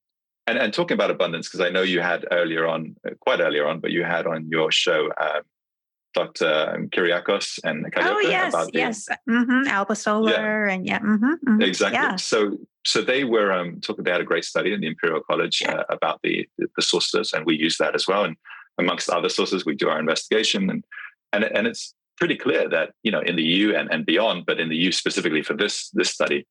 and 0.48 0.58
and 0.58 0.74
talking 0.74 0.96
about 0.96 1.12
abundance, 1.12 1.48
because 1.48 1.62
I 1.62 1.70
know 1.70 1.82
you 1.82 2.02
had 2.02 2.26
earlier 2.32 2.68
on, 2.68 2.96
uh, 3.06 3.12
quite 3.20 3.40
earlier 3.40 3.68
on, 3.68 3.80
but 3.80 3.92
you 3.92 4.04
had 4.04 4.28
on 4.28 4.48
your 4.50 4.72
show. 4.72 5.10
Um, 5.20 5.42
Dr. 6.16 6.88
Kyriakos 6.92 7.60
and 7.64 7.86
Oh 7.98 8.20
yes, 8.22 8.54
the, 8.54 8.70
yes, 8.74 9.10
mm-hmm. 9.30 9.68
Alba 9.68 9.96
Solar 9.96 10.66
yeah. 10.68 10.74
and 10.74 10.88
yeah, 10.88 11.00
mm-hmm, 11.00 11.26
mm-hmm. 11.26 11.62
exactly. 11.62 11.98
Yeah. 11.98 12.16
So 12.16 12.58
so 12.86 13.02
they 13.02 13.24
were 13.24 13.52
um, 13.52 13.82
talking. 13.82 14.04
They 14.04 14.12
had 14.12 14.22
a 14.22 14.26
great 14.26 14.46
study 14.46 14.72
in 14.74 14.80
the 14.80 14.88
Imperial 14.88 15.22
College 15.22 15.62
yeah. 15.62 15.74
uh, 15.74 15.84
about 15.90 16.22
the 16.24 16.48
the 16.58 16.82
sources, 16.82 17.34
and 17.34 17.46
we 17.46 17.58
use 17.58 17.78
that 17.78 17.96
as 17.96 18.08
well. 18.08 18.24
And 18.24 18.38
amongst 18.78 19.10
other 19.10 19.30
sources, 19.30 19.66
we 19.66 19.76
do 19.76 19.90
our 19.90 20.00
investigation, 20.00 20.70
and 20.70 20.86
and 21.34 21.44
and 21.44 21.68
it's 21.68 21.94
pretty 22.18 22.38
clear 22.38 22.70
that 22.70 22.92
you 23.04 23.12
know 23.12 23.22
in 23.22 23.36
the 23.36 23.44
EU 23.44 23.76
and, 23.76 23.92
and 23.92 24.06
beyond, 24.06 24.46
but 24.46 24.60
in 24.60 24.70
the 24.70 24.78
EU 24.78 24.92
specifically 24.92 25.42
for 25.42 25.54
this 25.54 25.90
this 25.92 26.10
study, 26.10 26.48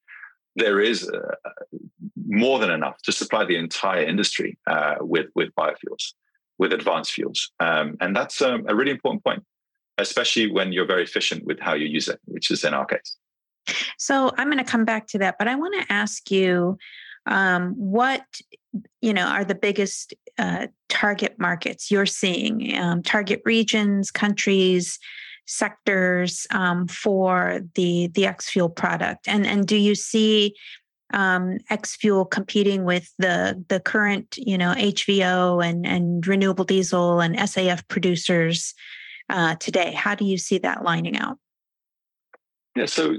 there 0.57 0.81
is 0.81 1.09
uh, 1.09 1.51
more 2.27 2.59
than 2.59 2.71
enough 2.71 3.01
to 3.03 3.13
supply 3.13 3.45
the 3.45 3.57
entire 3.57 4.05
industry 4.05 4.59
uh, 4.67 4.97
with 5.01 5.27
with 5.35 5.55
biofuels, 5.55 6.13
with 6.59 6.73
advanced 6.73 7.13
fuels, 7.13 7.51
um, 7.61 7.97
and 8.01 8.15
that's 8.15 8.43
um, 8.43 8.65
a 8.69 8.75
really 8.75 8.93
important 8.93 9.25
point, 9.25 9.43
especially 9.99 10.51
when 10.51 10.73
you're 10.73 10.87
very 10.87 11.03
efficient 11.03 11.45
with 11.45 11.61
how 11.61 11.75
you 11.75 11.87
use 11.87 12.09
it, 12.09 12.21
which 12.27 12.51
is 12.51 12.65
in 12.65 12.75
our 12.75 12.87
case. 12.87 13.17
So 13.99 14.31
I'm 14.37 14.49
going 14.49 14.59
to 14.59 14.71
come 14.71 14.85
back 14.85 15.07
to 15.09 15.19
that, 15.19 15.37
but 15.39 15.49
I 15.49 15.55
want 15.55 15.75
to 15.81 15.93
ask 15.93 16.31
you 16.31 16.79
um, 17.27 17.73
what 17.77 18.25
you 19.01 19.15
know 19.15 19.27
are 19.27 19.45
the 19.45 19.55
biggest 19.55 20.13
uh, 20.39 20.67
target 20.89 21.39
markets 21.39 21.91
you're 21.91 22.07
seeing, 22.07 22.77
um, 22.77 23.03
target 23.03 23.41
regions, 23.45 24.11
countries 24.11 24.99
sectors 25.47 26.47
um, 26.51 26.87
for 26.89 27.61
the 27.75 28.09
the 28.09 28.27
X 28.27 28.51
Fuel 28.51 28.69
product, 28.69 29.29
and 29.29 29.47
and 29.47 29.67
do 29.67 29.77
you 29.77 29.95
see 29.95 30.55
um, 31.13 31.59
X 31.71 31.97
Fuel 31.97 32.25
competing 32.25 32.85
with 32.85 33.13
the 33.19 33.63
the 33.69 33.81
current 33.81 34.37
you 34.39 34.59
know 34.59 34.75
HVO 34.75 35.65
and 35.65 35.87
and 35.87 36.27
renewable 36.27 36.65
diesel 36.65 37.21
and 37.21 37.37
SAF 37.37 37.87
producers 37.89 38.75
uh, 39.29 39.57
today? 39.57 39.93
How 39.93 40.15
do 40.15 40.25
you 40.25 40.39
see 40.39 40.59
that 40.59 40.85
lining 40.85 41.17
out? 41.17 41.39
Yeah, 42.77 42.87
so 42.87 43.15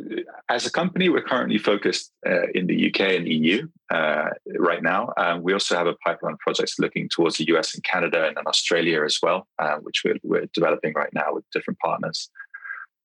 as 0.50 0.66
a 0.66 0.72
company, 0.72 1.08
we're 1.08 1.22
currently 1.22 1.58
focused 1.58 2.12
uh, 2.28 2.48
in 2.54 2.68
the 2.68 2.90
UK 2.90 3.00
and 3.16 3.28
EU 3.28 3.68
uh, 3.90 4.32
right 4.60 4.84
now. 4.84 5.14
Um, 5.16 5.44
we 5.44 5.54
also 5.54 5.78
have 5.78 5.88
a 5.88 5.96
pipeline 6.06 6.34
of 6.34 6.40
projects 6.40 6.78
looking 6.78 7.08
towards 7.08 7.38
the 7.38 7.46
US 7.56 7.74
and 7.74 7.82
Canada 7.84 8.28
and 8.28 8.36
then 8.36 8.48
Australia 8.48 9.06
as 9.06 9.18
well, 9.24 9.48
uh, 9.58 9.76
which 9.78 10.02
we're, 10.04 10.18
we're, 10.24 10.48
developing 10.54 10.94
right 10.94 11.14
now 11.14 11.34
with 11.34 11.46
different 11.54 11.80
partners. 11.80 12.30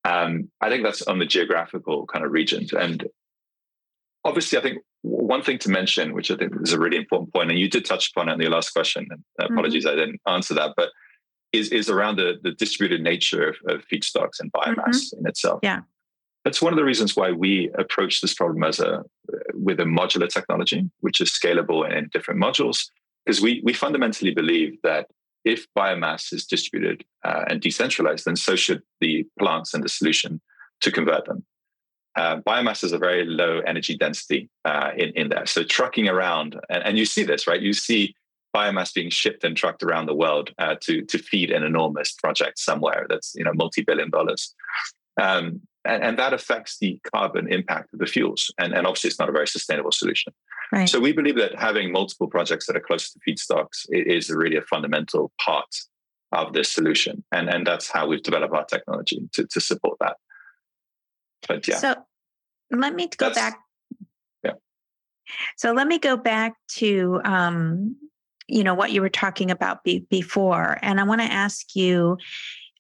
Um, 0.05 0.51
I 0.61 0.71
think 0.71 0.83
that's 0.83 1.03
on 1.03 1.21
the 1.21 1.27
geographical 1.27 2.07
kind 2.07 2.25
of 2.25 2.33
regions. 2.33 2.73
And 2.73 3.07
obviously, 4.25 4.59
I 4.59 4.63
think 4.63 4.83
one 5.03 5.43
thing 5.43 5.59
to 5.59 5.71
mention, 5.71 6.15
which 6.15 6.33
I 6.33 6.37
think 6.37 6.53
is 6.63 6.73
a 6.73 6.81
really 6.81 6.97
important 6.97 7.33
point, 7.33 7.51
and 7.51 7.61
you 7.61 7.69
did 7.69 7.85
touch 7.85 8.11
upon 8.11 8.29
it 8.29 8.33
in 8.33 8.41
your 8.41 8.51
last 8.51 8.71
question, 8.71 9.07
and 9.09 9.23
apologies 9.39 9.85
mm-hmm. 9.85 9.97
I 9.97 10.01
didn't 10.01 10.21
answer 10.27 10.55
that, 10.55 10.75
but 10.77 10.91
is, 11.53 11.71
is 11.71 11.91
around 11.91 12.17
the, 12.17 12.39
the 12.43 12.53
distributed 12.53 13.03
nature 13.03 13.49
of, 13.49 13.57
of 13.69 13.89
feedstocks 13.89 14.41
and 14.41 14.53
biomass 14.53 14.77
mm-hmm. 14.77 15.21
in 15.21 15.27
itself. 15.27 15.61
Yeah. 15.63 15.81
That's 16.45 16.63
one 16.63 16.73
of 16.73 16.79
the 16.79 16.85
reasons 16.85 17.17
why 17.17 17.33
we 17.33 17.71
approach 17.79 18.21
this 18.21 18.33
problem 18.33 18.65
as 18.65 18.81
a 18.81 19.05
with 19.53 19.79
a 19.79 19.85
modular 19.85 20.29
technology, 20.29 20.89
which 21.01 21.21
is 21.21 21.31
scalable 21.31 21.89
in 21.91 22.09
different 22.13 22.41
modules. 22.41 22.87
Because 23.25 23.43
we 23.43 23.61
we 23.63 23.75
fundamentally 23.75 24.33
believe 24.33 24.79
that 24.83 25.07
if 25.45 25.67
biomass 25.77 26.33
is 26.33 26.47
distributed 26.47 27.05
uh, 27.25 27.45
and 27.49 27.61
decentralized, 27.61 28.25
then 28.25 28.37
so 28.37 28.57
should 28.57 28.83
the 29.01 29.27
plants 29.39 29.75
and 29.75 29.85
the 29.85 29.89
solution 29.89 30.41
to 30.81 30.91
convert 30.91 31.27
them. 31.27 31.45
Uh, 32.17 32.41
biomass 32.41 32.83
is 32.83 32.93
a 32.93 32.99
very 32.99 33.25
low 33.25 33.61
energy 33.67 33.97
density 33.97 34.49
uh, 34.65 34.91
in, 34.97 35.11
in 35.11 35.29
there. 35.29 35.47
So 35.47 35.63
trucking 35.63 36.09
around, 36.09 36.59
and, 36.69 36.83
and, 36.83 36.99
you 36.99 37.05
see 37.05 37.23
this, 37.23 37.47
right? 37.47 37.61
You 37.61 37.73
see 37.73 38.15
biomass 38.55 38.93
being 38.93 39.11
shipped 39.11 39.45
and 39.45 39.57
trucked 39.57 39.83
around 39.83 40.07
the 40.07 40.15
world 40.15 40.53
uh, 40.59 40.75
to, 40.81 41.03
to 41.03 41.19
feed 41.19 41.51
an 41.51 41.63
enormous 41.63 42.13
project 42.13 42.59
somewhere 42.59 43.07
that's 43.09 43.35
you 43.35 43.45
know 43.45 43.53
multi-billion 43.55 44.11
dollars. 44.11 44.55
Um, 45.21 45.61
and, 45.85 46.03
and, 46.03 46.19
that 46.19 46.35
affects 46.35 46.79
the 46.79 47.01
carbon 47.15 47.51
impact 47.51 47.93
of 47.93 48.01
the 48.01 48.07
fuels. 48.07 48.53
And, 48.59 48.75
and 48.75 48.87
obviously, 48.87 49.09
it's 49.09 49.19
not 49.19 49.29
a 49.29 49.33
very 49.33 49.49
sustainable 49.49 49.93
solution. 49.93 50.33
Right. 50.73 50.89
So 50.89 51.01
we 51.01 51.13
believe 51.13 51.37
that 51.37 51.59
having 51.59 51.91
multiple 51.91 52.29
projects 52.29 52.67
that 52.67 52.77
are 52.77 52.81
close 52.81 53.13
to 53.13 53.19
feedstocks 53.27 53.87
is 53.89 54.31
really 54.31 54.57
a 54.57 54.63
fundamental 54.63 55.33
part 55.45 55.75
of 56.33 56.53
this 56.53 56.71
solution, 56.71 57.25
and 57.33 57.49
and 57.49 57.67
that's 57.67 57.91
how 57.91 58.07
we've 58.07 58.23
developed 58.23 58.55
our 58.55 58.65
technology 58.65 59.29
to 59.33 59.47
to 59.47 59.61
support 59.61 59.99
that. 60.01 60.17
But 61.49 61.67
yeah. 61.67 61.79
So 61.79 61.95
let 62.71 62.95
me 62.95 63.09
go 63.17 63.27
that's, 63.27 63.39
back. 63.39 63.59
Yeah. 64.45 64.53
So 65.57 65.73
let 65.73 65.89
me 65.89 65.99
go 65.99 66.17
back 66.17 66.55
to 66.77 67.21
um, 67.25 67.97
you 68.51 68.65
know 68.65 68.75
what 68.75 68.93
you 68.93 69.01
were 69.01 69.09
talking 69.09 69.51
about 69.51 69.85
be, 69.85 70.01
before, 70.11 70.79
and 70.83 71.01
I 71.01 71.05
want 71.05 71.21
to 71.21 71.33
ask 71.33 71.75
you. 71.75 72.19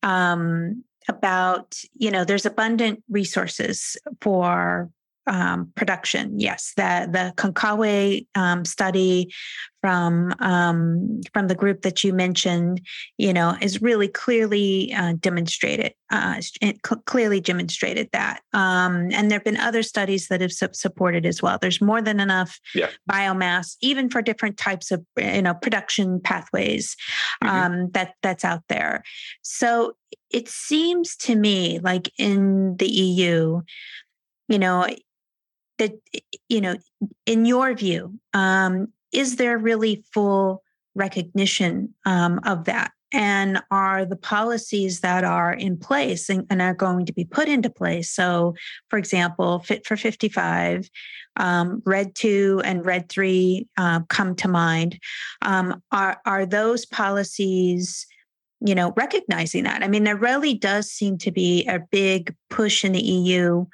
Um, 0.02 0.84
about 1.08 1.80
you 1.98 2.10
know 2.10 2.24
there's 2.24 2.46
abundant 2.46 3.02
resources 3.08 3.96
for 4.20 4.90
um, 5.26 5.72
production. 5.76 6.38
Yes, 6.38 6.72
the 6.76 7.08
the 7.10 7.32
Concawe 7.36 8.26
um, 8.34 8.64
study 8.64 9.32
from 9.80 10.34
um, 10.40 11.20
from 11.32 11.48
the 11.48 11.54
group 11.54 11.82
that 11.82 12.04
you 12.04 12.12
mentioned, 12.12 12.80
you 13.16 13.32
know, 13.32 13.56
is 13.60 13.80
really 13.80 14.08
clearly 14.08 14.92
uh, 14.94 15.14
demonstrated. 15.18 15.94
Uh, 16.10 16.40
cl- 16.40 17.02
clearly 17.06 17.40
demonstrated 17.40 18.08
that, 18.12 18.40
um, 18.52 19.08
and 19.12 19.30
there 19.30 19.38
have 19.38 19.44
been 19.44 19.56
other 19.56 19.82
studies 19.82 20.28
that 20.28 20.40
have 20.40 20.52
su- 20.52 20.68
supported 20.72 21.24
as 21.24 21.40
well. 21.40 21.58
There's 21.60 21.80
more 21.80 22.02
than 22.02 22.18
enough 22.18 22.58
yeah. 22.74 22.90
biomass, 23.10 23.76
even 23.80 24.10
for 24.10 24.20
different 24.20 24.56
types 24.56 24.90
of 24.90 25.04
you 25.16 25.42
know 25.42 25.54
production 25.54 26.20
pathways 26.20 26.96
mm-hmm. 27.42 27.50
Um, 27.50 27.90
that 27.92 28.14
that's 28.22 28.44
out 28.44 28.62
there. 28.68 29.02
So 29.42 29.94
it 30.30 30.48
seems 30.48 31.16
to 31.16 31.36
me 31.36 31.78
like 31.80 32.10
in 32.18 32.76
the 32.76 32.88
EU, 32.88 33.62
you 34.48 34.58
know, 34.58 34.86
that 35.80 35.98
you 36.48 36.60
know 36.60 36.76
in 37.26 37.44
your 37.44 37.74
view 37.74 38.14
um, 38.34 38.86
is 39.12 39.36
there 39.36 39.58
really 39.58 40.04
full 40.12 40.62
recognition 40.94 41.92
um, 42.06 42.38
of 42.44 42.66
that? 42.66 42.92
And 43.12 43.60
are 43.72 44.04
the 44.04 44.14
policies 44.14 45.00
that 45.00 45.24
are 45.24 45.52
in 45.52 45.76
place 45.76 46.28
and, 46.28 46.46
and, 46.48 46.62
are 46.62 46.74
going 46.74 47.06
to 47.06 47.12
be 47.12 47.24
put 47.24 47.48
into 47.48 47.68
place? 47.68 48.08
So 48.08 48.54
for 48.88 48.98
example 48.98 49.60
fit 49.60 49.84
for 49.84 49.96
55 49.96 50.88
um, 51.36 51.82
RED 51.84 52.14
2 52.14 52.62
and 52.64 52.86
RED 52.86 53.08
3 53.08 53.66
uh, 53.76 54.00
come 54.08 54.36
to 54.36 54.48
mind. 54.48 55.00
Um, 55.42 55.82
are, 55.90 56.20
are 56.24 56.46
those 56.46 56.86
policies 56.86 58.06
you 58.60 58.74
know 58.74 58.92
recognizing 58.96 59.64
that? 59.64 59.82
I 59.82 59.88
mean 59.88 60.04
there 60.04 60.16
really 60.16 60.54
does 60.54 60.90
seem 60.90 61.16
to 61.18 61.32
be 61.32 61.66
a 61.66 61.80
big 61.90 62.36
push 62.50 62.84
in 62.84 62.92
the 62.92 63.02
eu 63.02 63.66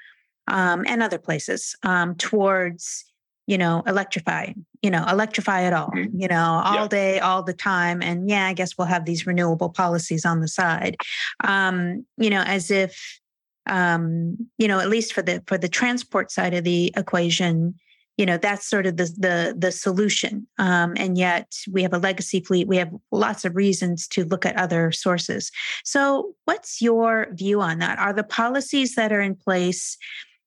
um, 0.49 0.85
and 0.87 1.03
other 1.03 1.19
places 1.19 1.77
um, 1.83 2.15
towards 2.17 3.05
you 3.47 3.57
know 3.57 3.83
electrify 3.87 4.53
you 4.83 4.91
know 4.91 5.05
electrify 5.09 5.63
it 5.63 5.73
all 5.73 5.91
mm-hmm. 5.91 6.21
you 6.21 6.29
know 6.29 6.61
all 6.65 6.83
yeah. 6.83 6.89
day 6.89 7.21
all 7.21 7.43
the 7.43 7.55
time 7.55 8.03
and 8.03 8.29
yeah 8.29 8.47
i 8.47 8.53
guess 8.53 8.77
we'll 8.77 8.87
have 8.87 9.05
these 9.05 9.27
renewable 9.27 9.71
policies 9.71 10.25
on 10.25 10.41
the 10.41 10.49
side 10.49 10.97
um, 11.45 12.05
you 12.19 12.31
know 12.31 12.43
as 12.43 12.71
if 12.71 13.21
um, 13.67 14.37
you 14.59 14.69
know 14.69 14.79
at 14.79 14.89
least 14.89 15.13
for 15.13 15.23
the 15.23 15.43
for 15.47 15.59
the 15.59 15.69
transport 15.69 16.31
side 16.31 16.55
of 16.55 16.65
the 16.65 16.93
equation 16.97 17.75
you 18.17 18.25
know 18.25 18.39
that's 18.39 18.69
sort 18.69 18.87
of 18.87 18.97
the 18.97 19.05
the 19.19 19.55
the 19.57 19.73
solution 19.73 20.47
um, 20.59 20.95
and 20.97 21.19
yet 21.19 21.53
we 21.71 21.83
have 21.83 21.93
a 21.93 21.99
legacy 21.99 22.41
fleet 22.41 22.69
we 22.69 22.77
have 22.77 22.93
lots 23.13 23.45
of 23.45 23.55
reasons 23.55 24.09
to 24.09 24.25
look 24.25 24.47
at 24.47 24.57
other 24.57 24.91
sources 24.91 25.51
so 25.85 26.35
what's 26.45 26.81
your 26.81 27.29
view 27.33 27.61
on 27.61 27.79
that 27.79 27.99
are 27.99 28.13
the 28.13 28.25
policies 28.25 28.95
that 28.95 29.13
are 29.13 29.21
in 29.21 29.35
place 29.35 29.99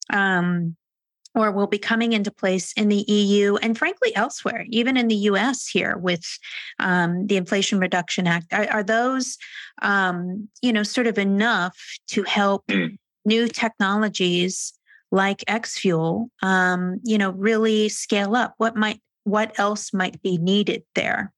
um, 0.10 0.76
or 1.36 1.52
will 1.52 1.68
be 1.68 1.78
coming 1.78 2.14
into 2.14 2.32
place 2.32 2.74
in 2.74 2.90
the 2.90 3.06
EU 3.08 3.56
and 3.58 3.78
frankly 3.78 4.16
elsewhere, 4.16 4.66
even 4.70 4.98
in 4.98 5.08
the 5.08 5.16
US 5.16 5.68
here 5.68 5.98
with 5.98 6.26
um, 6.80 7.28
the 7.28 7.38
Inflation 7.38 7.80
Reduction 7.80 8.28
Act. 8.28 8.52
Are, 8.52 8.68
are 8.70 8.84
those, 8.84 9.38
um, 9.82 10.50
you 10.62 10.74
know, 10.74 10.84
sort 10.84 11.08
of 11.08 11.18
enough 11.18 11.78
to 12.10 12.24
help 12.24 12.66
mm. 12.68 12.98
new 13.26 13.48
technologies 13.48 14.74
like 15.12 15.44
X 15.48 15.78
Fuel, 15.80 16.30
um, 16.42 17.00
you 17.04 17.18
know, 17.18 17.32
really 17.32 17.90
scale 17.90 18.36
up? 18.36 18.56
What 18.58 18.76
might, 18.76 19.00
what 19.24 19.58
else 19.60 19.94
might 19.94 20.22
be 20.22 20.38
needed 20.38 20.84
there? 20.96 21.32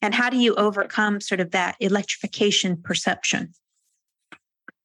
And 0.00 0.14
how 0.14 0.28
do 0.28 0.36
you 0.36 0.54
overcome 0.56 1.20
sort 1.20 1.40
of 1.40 1.52
that 1.52 1.76
electrification 1.80 2.76
perception? 2.82 3.54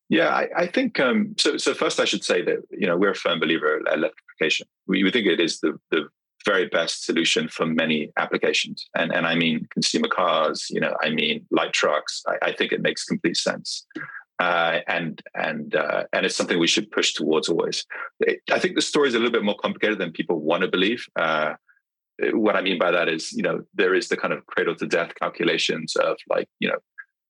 Yeah, 0.09 0.29
I, 0.29 0.47
I 0.57 0.67
think 0.67 0.99
um, 0.99 1.35
so. 1.37 1.57
So 1.57 1.73
first, 1.73 1.99
I 1.99 2.05
should 2.05 2.23
say 2.23 2.41
that 2.41 2.63
you 2.71 2.87
know 2.87 2.97
we're 2.97 3.11
a 3.11 3.15
firm 3.15 3.39
believer 3.39 3.77
in 3.77 3.83
electrification. 3.87 4.67
We, 4.87 5.03
we 5.03 5.11
think 5.11 5.27
it 5.27 5.39
is 5.39 5.59
the 5.59 5.79
the 5.91 6.07
very 6.45 6.67
best 6.67 7.05
solution 7.05 7.47
for 7.47 7.67
many 7.67 8.11
applications, 8.17 8.89
and 8.95 9.13
and 9.13 9.27
I 9.27 9.35
mean 9.35 9.67
consumer 9.71 10.07
cars. 10.07 10.65
You 10.71 10.79
know, 10.79 10.95
I 11.03 11.11
mean 11.11 11.45
light 11.51 11.73
trucks. 11.73 12.23
I, 12.27 12.49
I 12.49 12.51
think 12.53 12.71
it 12.71 12.81
makes 12.81 13.05
complete 13.05 13.37
sense. 13.37 13.85
Uh, 14.39 14.79
and 14.87 15.21
and 15.35 15.75
uh, 15.75 16.05
and 16.11 16.25
it's 16.25 16.35
something 16.35 16.59
we 16.59 16.67
should 16.67 16.89
push 16.89 17.13
towards 17.13 17.47
always. 17.47 17.85
I 18.51 18.57
think 18.57 18.75
the 18.75 18.81
story 18.81 19.09
is 19.09 19.13
a 19.13 19.19
little 19.19 19.33
bit 19.33 19.43
more 19.43 19.57
complicated 19.57 19.99
than 19.99 20.11
people 20.11 20.39
want 20.39 20.61
to 20.63 20.69
believe. 20.69 21.05
Uh, 21.15 21.53
what 22.33 22.55
I 22.55 22.61
mean 22.61 22.79
by 22.79 22.91
that 22.91 23.07
is, 23.07 23.31
you 23.31 23.43
know, 23.43 23.63
there 23.73 23.93
is 23.93 24.07
the 24.07 24.17
kind 24.17 24.33
of 24.33 24.45
cradle 24.47 24.75
to 24.75 24.87
death 24.87 25.13
calculations 25.15 25.95
of 25.95 26.17
like, 26.29 26.47
you 26.59 26.67
know, 26.67 26.77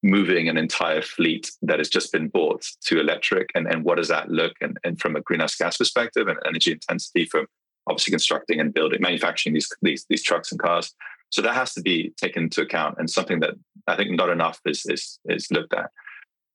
moving 0.02 0.48
an 0.48 0.56
entire 0.56 1.02
fleet 1.02 1.50
that 1.62 1.78
has 1.78 1.88
just 1.88 2.12
been 2.12 2.28
bought 2.28 2.66
to 2.86 3.00
electric, 3.00 3.50
and 3.54 3.66
and 3.66 3.84
what 3.84 3.96
does 3.96 4.08
that 4.08 4.30
look, 4.30 4.52
and 4.60 4.78
and 4.84 5.00
from 5.00 5.16
a 5.16 5.20
greenhouse 5.20 5.56
gas 5.56 5.76
perspective 5.76 6.28
and 6.28 6.38
energy 6.46 6.72
intensity 6.72 7.24
from 7.26 7.46
obviously 7.86 8.12
constructing 8.12 8.60
and 8.60 8.74
building, 8.74 9.00
manufacturing 9.00 9.54
these 9.54 9.68
these 9.82 10.06
these 10.08 10.22
trucks 10.22 10.52
and 10.52 10.60
cars. 10.60 10.94
So 11.30 11.42
that 11.42 11.54
has 11.54 11.74
to 11.74 11.80
be 11.80 12.12
taken 12.16 12.44
into 12.44 12.62
account, 12.62 12.96
and 12.98 13.08
something 13.08 13.40
that 13.40 13.54
I 13.86 13.96
think 13.96 14.10
not 14.12 14.30
enough 14.30 14.60
is 14.64 14.84
is 14.86 15.18
is 15.26 15.50
looked 15.50 15.74
at. 15.74 15.90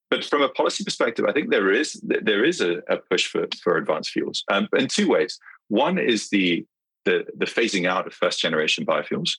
But 0.09 0.23
from 0.23 0.41
a 0.41 0.49
policy 0.49 0.83
perspective, 0.83 1.25
I 1.27 1.33
think 1.33 1.49
there 1.49 1.71
is 1.71 1.99
there 2.03 2.43
is 2.43 2.61
a, 2.61 2.77
a 2.89 2.97
push 2.97 3.27
for 3.27 3.47
for 3.63 3.77
advanced 3.77 4.11
fuels 4.11 4.43
um, 4.49 4.67
in 4.77 4.87
two 4.87 5.09
ways. 5.09 5.39
One 5.67 5.97
is 5.97 6.29
the 6.29 6.65
the, 7.05 7.25
the 7.37 7.45
phasing 7.45 7.87
out 7.87 8.07
of 8.07 8.13
first 8.13 8.39
generation 8.39 8.85
biofuels, 8.85 9.37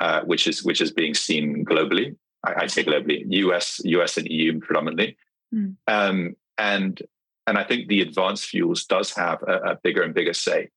uh, 0.00 0.22
which 0.22 0.46
is 0.46 0.64
which 0.64 0.80
is 0.80 0.90
being 0.90 1.14
seen 1.14 1.64
globally. 1.64 2.16
I, 2.46 2.62
I, 2.62 2.66
say 2.66 2.84
globally, 2.84 3.24
US 3.28 3.80
US 3.84 4.16
and 4.16 4.26
EU 4.28 4.60
predominantly, 4.60 5.16
mm. 5.54 5.76
um, 5.86 6.36
and 6.58 7.02
and 7.46 7.58
I 7.58 7.64
think 7.64 7.88
the 7.88 8.00
advanced 8.00 8.46
fuels 8.46 8.84
does 8.84 9.12
have 9.14 9.42
a, 9.42 9.72
a 9.72 9.78
bigger 9.82 10.02
and 10.02 10.14
bigger 10.14 10.34
say. 10.34 10.70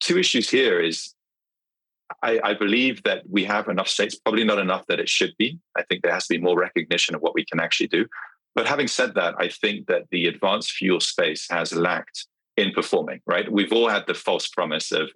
Two 0.00 0.18
issues 0.18 0.50
here 0.50 0.80
is 0.80 1.14
I, 2.22 2.40
I, 2.42 2.54
believe 2.54 3.02
that 3.04 3.22
we 3.28 3.44
have 3.44 3.68
enough 3.68 3.88
states, 3.88 4.14
probably 4.14 4.44
not 4.44 4.58
enough 4.58 4.86
that 4.86 5.00
it 5.00 5.08
should 5.08 5.34
be. 5.38 5.58
I 5.76 5.82
think 5.82 6.02
there 6.02 6.12
has 6.12 6.26
to 6.26 6.34
be 6.34 6.40
more 6.40 6.58
recognition 6.58 7.14
of 7.14 7.22
what 7.22 7.34
we 7.34 7.44
can 7.44 7.60
actually 7.60 7.88
do. 7.88 8.06
But 8.54 8.66
having 8.66 8.88
said 8.88 9.14
that, 9.14 9.34
I 9.38 9.48
think 9.48 9.86
that 9.86 10.04
the 10.10 10.26
advanced 10.26 10.72
fuel 10.72 11.00
space 11.00 11.46
has 11.50 11.74
lacked 11.74 12.26
in 12.56 12.72
performing, 12.72 13.20
right? 13.26 13.50
We've 13.50 13.72
all 13.72 13.88
had 13.88 14.06
the 14.06 14.14
false 14.14 14.48
promise 14.48 14.92
of 14.92 15.10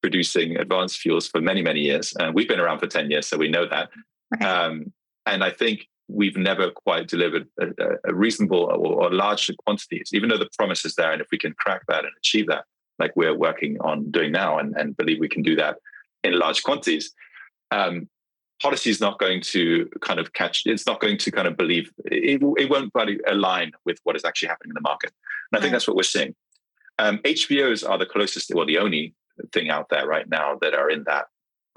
producing 0.00 0.56
advanced 0.56 0.98
fuels 1.00 1.28
for 1.28 1.40
many, 1.40 1.62
many 1.62 1.80
years. 1.80 2.14
And 2.18 2.34
we've 2.34 2.48
been 2.48 2.60
around 2.60 2.78
for 2.78 2.86
10 2.86 3.10
years, 3.10 3.26
so 3.26 3.36
we 3.36 3.48
know 3.48 3.66
that. 3.68 3.90
Right. 4.30 4.42
Um, 4.42 4.92
and 5.32 5.44
I 5.44 5.50
think 5.50 5.88
we've 6.08 6.36
never 6.36 6.70
quite 6.70 7.06
delivered 7.06 7.46
a, 7.60 7.68
a 8.04 8.14
reasonable 8.14 8.64
or, 8.64 9.04
or, 9.04 9.12
large 9.12 9.50
quantities, 9.64 10.10
even 10.14 10.30
though 10.30 10.38
the 10.38 10.48
promise 10.56 10.84
is 10.86 10.94
there. 10.94 11.12
And 11.12 11.20
if 11.20 11.28
we 11.30 11.38
can 11.38 11.52
crack 11.52 11.82
that 11.88 12.04
and 12.04 12.12
achieve 12.16 12.46
that, 12.46 12.64
like 12.98 13.14
we're 13.14 13.36
working 13.36 13.76
on 13.80 14.10
doing 14.10 14.32
now 14.32 14.58
and, 14.58 14.74
and 14.76 14.96
believe 14.96 15.20
we 15.20 15.28
can 15.28 15.42
do 15.42 15.54
that 15.56 15.76
in 16.24 16.38
large 16.38 16.62
quantities, 16.62 17.12
um, 17.70 18.08
policy 18.60 18.90
is 18.90 19.00
not 19.00 19.18
going 19.18 19.40
to 19.40 19.88
kind 20.00 20.18
of 20.18 20.32
catch 20.32 20.62
it's 20.66 20.86
not 20.86 21.00
going 21.00 21.16
to 21.16 21.30
kind 21.30 21.46
of 21.46 21.56
believe 21.56 21.92
it, 22.06 22.42
it 22.56 22.70
won't 22.70 22.90
really 22.94 23.18
align 23.28 23.72
with 23.84 23.98
what 24.04 24.16
is 24.16 24.24
actually 24.24 24.48
happening 24.48 24.70
in 24.70 24.74
the 24.74 24.80
market 24.80 25.12
and 25.52 25.58
i 25.58 25.62
think 25.62 25.72
that's 25.72 25.86
what 25.86 25.96
we're 25.96 26.02
seeing 26.02 26.34
um, 26.98 27.18
hvos 27.18 27.88
are 27.88 27.98
the 27.98 28.06
closest 28.06 28.52
or 28.54 28.66
the 28.66 28.78
only 28.78 29.14
thing 29.52 29.70
out 29.70 29.88
there 29.90 30.06
right 30.06 30.28
now 30.28 30.58
that 30.60 30.74
are 30.74 30.90
in 30.90 31.04
that 31.04 31.26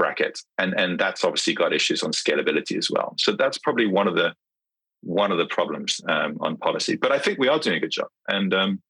bracket 0.02 0.36
and 0.58 0.74
and 0.82 1.00
that's 1.00 1.24
obviously 1.24 1.54
got 1.54 1.74
issues 1.80 2.02
on 2.04 2.12
scalability 2.12 2.78
as 2.78 2.88
well 2.90 3.10
so 3.18 3.30
that's 3.42 3.58
probably 3.66 3.88
one 4.00 4.08
of 4.08 4.16
the 4.16 4.30
one 5.02 5.32
of 5.32 5.38
the 5.38 5.50
problems 5.58 6.02
um, 6.08 6.38
on 6.42 6.58
policy 6.58 6.96
but 6.96 7.12
i 7.12 7.20
think 7.20 7.38
we 7.38 7.48
are 7.48 7.60
doing 7.60 7.78
a 7.78 7.80
good 7.80 7.96
job 8.00 8.08
and 8.28 8.54
um, 8.54 8.82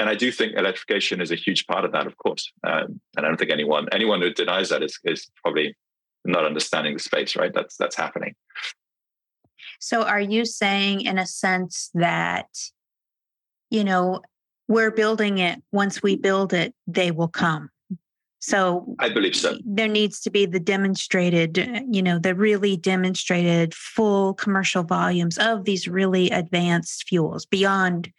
and 0.00 0.08
I 0.08 0.14
do 0.14 0.30
think 0.30 0.52
electrification 0.54 1.20
is 1.20 1.32
a 1.32 1.34
huge 1.34 1.66
part 1.66 1.84
of 1.84 1.90
that, 1.90 2.06
of 2.06 2.16
course. 2.18 2.52
Um, 2.62 3.00
and 3.16 3.26
I 3.26 3.28
don't 3.28 3.36
think 3.36 3.50
anyone 3.50 3.88
anyone 3.90 4.20
who 4.22 4.32
denies 4.32 4.68
that 4.68 4.80
is, 4.80 4.96
is 5.02 5.28
probably 5.42 5.76
not 6.24 6.44
understanding 6.44 6.94
the 6.94 7.00
space, 7.00 7.34
right? 7.34 7.52
That's 7.52 7.76
that's 7.76 7.96
happening. 7.96 8.36
So 9.80 10.04
are 10.04 10.20
you 10.20 10.44
saying 10.44 11.00
in 11.00 11.18
a 11.18 11.26
sense 11.26 11.90
that 11.94 12.46
you 13.70 13.84
know, 13.84 14.22
we're 14.66 14.90
building 14.90 15.38
it, 15.38 15.62
once 15.72 16.02
we 16.02 16.16
build 16.16 16.52
it, 16.52 16.74
they 16.86 17.10
will 17.10 17.28
come. 17.28 17.70
So 18.40 18.94
I 19.00 19.08
believe 19.08 19.34
so. 19.34 19.56
There 19.64 19.88
needs 19.88 20.20
to 20.20 20.30
be 20.30 20.46
the 20.46 20.60
demonstrated, 20.60 21.56
you 21.90 22.02
know, 22.02 22.18
the 22.18 22.34
really 22.34 22.76
demonstrated 22.76 23.74
full 23.74 24.34
commercial 24.34 24.84
volumes 24.84 25.38
of 25.38 25.64
these 25.64 25.88
really 25.88 26.30
advanced 26.30 27.08
fuels 27.08 27.46
beyond 27.46 28.12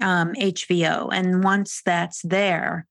um, 0.00 0.32
HVO. 0.34 1.08
And 1.12 1.42
once 1.42 1.82
that's 1.84 2.22
there, 2.22 2.86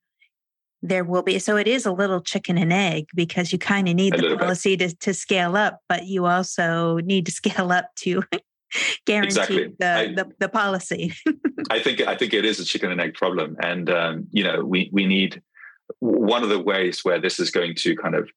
there 0.82 1.04
will 1.04 1.24
be 1.24 1.40
so 1.40 1.58
it 1.58 1.68
is 1.68 1.86
a 1.86 1.92
little 1.92 2.22
chicken 2.22 2.58
and 2.58 2.72
egg 2.72 3.08
because 3.14 3.52
you 3.52 3.60
kind 3.60 3.90
of 3.90 3.96
need 3.96 4.16
a 4.16 4.30
the 4.30 4.38
policy 4.38 4.78
to, 4.78 4.96
to 4.96 5.14
scale 5.14 5.58
up 5.58 5.82
but 5.90 6.06
you 6.06 6.26
also 6.26 7.00
need 7.00 7.26
to 7.26 7.32
scale 7.34 7.72
up 7.72 7.94
to 7.96 8.24
guarantee 9.06 9.28
exactly. 9.28 9.76
the, 9.78 9.94
I, 9.94 10.14
the, 10.14 10.32
the 10.40 10.48
policy 10.48 11.14
i 11.70 11.80
think 11.80 12.00
i 12.02 12.16
think 12.16 12.34
it 12.34 12.46
is 12.46 12.62
a 12.62 12.64
chicken 12.64 12.92
and 12.92 13.02
egg 13.02 13.14
problem 13.16 13.58
and 13.62 13.90
um, 13.90 14.28
you 14.32 14.44
know 14.44 14.64
we 14.64 14.90
we 14.94 15.06
need 15.06 15.42
one 16.00 16.44
of 16.44 16.50
the 16.50 16.60
ways 16.60 17.02
where 17.04 17.20
this 17.20 17.40
is 17.40 17.52
going 17.52 17.76
to 17.76 17.96
kind 17.96 18.16
of 18.16 18.30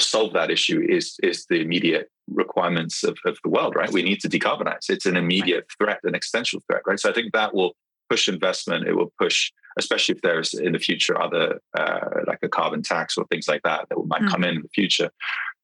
solve 0.00 0.32
that 0.34 0.50
issue 0.50 0.84
is 0.86 1.16
is 1.22 1.46
the 1.46 1.60
immediate 1.60 2.10
requirements 2.28 3.04
of, 3.04 3.16
of 3.24 3.38
the 3.42 3.48
world 3.48 3.74
right 3.74 3.92
we 3.92 4.02
need 4.02 4.20
to 4.20 4.28
decarbonize 4.28 4.90
it's 4.90 5.06
an 5.06 5.16
immediate 5.16 5.66
threat 5.78 5.98
an 6.02 6.14
existential 6.14 6.60
threat 6.66 6.82
right 6.86 7.00
so 7.00 7.08
i 7.08 7.12
think 7.12 7.32
that 7.32 7.54
will 7.54 7.74
push 8.10 8.28
investment 8.28 8.86
it 8.86 8.94
will 8.94 9.12
push 9.18 9.50
especially 9.78 10.16
if 10.16 10.22
there's 10.22 10.52
in 10.54 10.72
the 10.72 10.78
future 10.78 11.20
other 11.20 11.60
uh, 11.78 12.00
like 12.26 12.40
a 12.42 12.48
carbon 12.48 12.82
tax 12.82 13.16
or 13.16 13.24
things 13.26 13.48
like 13.48 13.62
that 13.62 13.88
that 13.88 13.96
might 14.06 14.22
mm. 14.22 14.30
come 14.30 14.44
in 14.44 14.56
in 14.56 14.62
the 14.62 14.68
future. 14.68 15.10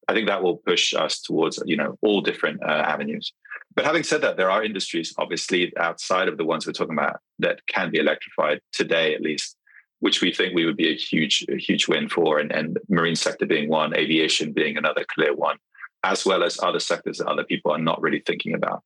I 0.09 0.15
think 0.15 0.29
that 0.29 0.43
will 0.43 0.59
push 0.59 0.95
us 0.95 1.21
towards 1.21 1.63
you 1.67 1.77
know 1.77 1.99
all 2.03 2.21
different 2.21 2.63
uh, 2.63 2.85
avenues. 2.95 3.33
But 3.75 3.85
having 3.85 4.05
said 4.05 4.21
that, 4.23 4.37
there 4.37 4.51
are 4.51 4.63
industries 4.63 5.13
obviously 5.19 5.73
outside 5.77 6.29
of 6.29 6.39
the 6.39 6.45
ones 6.45 6.67
we're 6.67 6.73
talking 6.73 6.97
about 6.97 7.21
that 7.41 7.61
can 7.67 7.91
be 7.91 7.99
electrified 7.99 8.61
today 8.73 9.15
at 9.15 9.21
least, 9.21 9.57
which 10.05 10.21
we 10.21 10.33
think 10.33 10.55
we 10.55 10.64
would 10.67 10.77
be 10.77 10.90
a 10.90 10.97
huge 10.97 11.45
a 11.49 11.57
huge 11.57 11.88
win 11.88 12.09
for, 12.09 12.38
and, 12.38 12.51
and 12.53 12.79
marine 12.88 13.17
sector 13.17 13.47
being 13.47 13.69
one, 13.69 13.97
aviation 13.97 14.53
being 14.53 14.77
another 14.77 15.05
clear 15.14 15.35
one, 15.35 15.59
as 16.03 16.27
well 16.29 16.43
as 16.43 16.59
other 16.62 16.83
sectors 16.90 17.19
that 17.19 17.33
other 17.33 17.45
people 17.45 17.71
are 17.71 17.85
not 17.90 18.01
really 18.01 18.23
thinking 18.27 18.55
about 18.55 18.83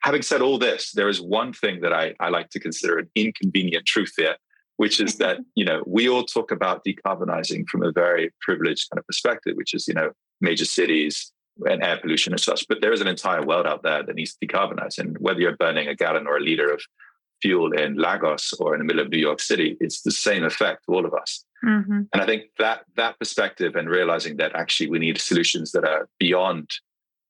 having 0.00 0.22
said 0.22 0.42
all 0.42 0.58
this, 0.58 0.92
there 0.92 1.08
is 1.08 1.20
one 1.20 1.52
thing 1.52 1.80
that 1.80 1.92
I, 1.92 2.14
I 2.20 2.28
like 2.28 2.50
to 2.50 2.60
consider 2.60 2.98
an 2.98 3.10
inconvenient 3.14 3.86
truth 3.86 4.12
here, 4.16 4.36
which 4.76 5.00
is 5.00 5.16
that 5.16 5.38
you 5.54 5.64
know 5.64 5.82
we 5.86 6.08
all 6.08 6.24
talk 6.24 6.50
about 6.50 6.84
decarbonizing 6.84 7.68
from 7.68 7.82
a 7.82 7.92
very 7.92 8.30
privileged 8.40 8.90
kind 8.90 8.98
of 8.98 9.06
perspective, 9.06 9.56
which 9.56 9.74
is 9.74 9.86
you 9.88 9.94
know 9.94 10.10
major 10.40 10.64
cities 10.64 11.32
and 11.66 11.82
air 11.82 11.98
pollution 12.00 12.32
and 12.32 12.40
such. 12.40 12.66
But 12.68 12.80
there 12.80 12.92
is 12.92 13.00
an 13.00 13.08
entire 13.08 13.44
world 13.44 13.66
out 13.66 13.82
there 13.82 14.02
that 14.02 14.14
needs 14.14 14.34
to 14.34 14.46
decarbonize, 14.46 14.98
and 14.98 15.16
whether 15.18 15.40
you're 15.40 15.56
burning 15.56 15.88
a 15.88 15.94
gallon 15.94 16.26
or 16.26 16.36
a 16.36 16.40
liter 16.40 16.70
of 16.72 16.82
fuel 17.42 17.72
in 17.72 17.96
Lagos 17.96 18.52
or 18.54 18.74
in 18.74 18.78
the 18.78 18.84
middle 18.84 19.02
of 19.02 19.10
New 19.10 19.18
York 19.18 19.40
City, 19.40 19.76
it's 19.80 20.02
the 20.02 20.10
same 20.10 20.44
effect 20.44 20.84
to 20.86 20.94
all 20.94 21.06
of 21.06 21.14
us. 21.14 21.44
Mm-hmm. 21.64 22.02
And 22.12 22.22
I 22.22 22.26
think 22.26 22.44
that 22.58 22.84
that 22.96 23.18
perspective 23.18 23.76
and 23.76 23.88
realizing 23.88 24.36
that 24.38 24.54
actually 24.54 24.90
we 24.90 24.98
need 24.98 25.18
solutions 25.18 25.72
that 25.72 25.84
are 25.84 26.08
beyond 26.18 26.70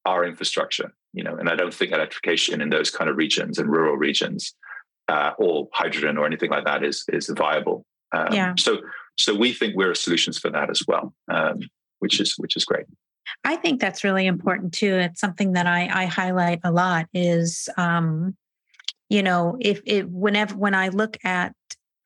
our 0.06 0.24
infrastructure, 0.24 0.92
you 1.12 1.24
know, 1.24 1.36
and 1.36 1.48
I 1.48 1.56
don't 1.56 1.74
think 1.74 1.92
electrification 1.92 2.60
in 2.60 2.70
those 2.70 2.90
kind 2.90 3.10
of 3.10 3.16
regions 3.16 3.58
and 3.58 3.70
rural 3.70 3.96
regions 3.96 4.54
uh, 5.08 5.32
or 5.38 5.68
hydrogen 5.72 6.16
or 6.16 6.26
anything 6.26 6.50
like 6.50 6.64
that 6.64 6.84
is 6.84 7.04
is 7.08 7.28
viable. 7.36 7.84
Um, 8.12 8.32
yeah. 8.32 8.54
So 8.58 8.78
so 9.18 9.34
we 9.34 9.52
think 9.52 9.74
we're 9.76 9.94
solutions 9.94 10.38
for 10.38 10.50
that 10.50 10.70
as 10.70 10.82
well, 10.86 11.12
um, 11.30 11.60
which 11.98 12.20
is 12.20 12.34
which 12.38 12.56
is 12.56 12.64
great. 12.64 12.86
I 13.44 13.56
think 13.56 13.80
that's 13.80 14.04
really 14.04 14.26
important 14.26 14.72
too. 14.72 14.94
It's 14.94 15.20
something 15.20 15.52
that 15.52 15.66
I, 15.66 15.88
I 15.92 16.04
highlight 16.06 16.60
a 16.64 16.70
lot. 16.70 17.06
Is 17.12 17.68
um, 17.76 18.36
you 19.10 19.22
know 19.22 19.58
if 19.60 19.82
it 19.84 20.08
whenever 20.08 20.56
when 20.56 20.74
I 20.74 20.88
look 20.88 21.18
at 21.24 21.54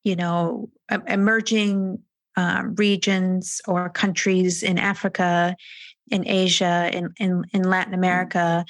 you 0.03 0.17
know 0.17 0.71
emerging 1.07 2.01
uh, 2.37 2.63
regions 2.75 3.61
or 3.69 3.89
countries 3.91 4.65
in 4.65 4.79
Africa, 4.79 5.55
in 6.11 6.27
Asia, 6.27 6.91
in 6.93 7.15
in, 7.19 7.45
in 7.53 7.63
Latin 7.63 7.93
mm-hmm. 7.93 8.01
America, 8.01 8.65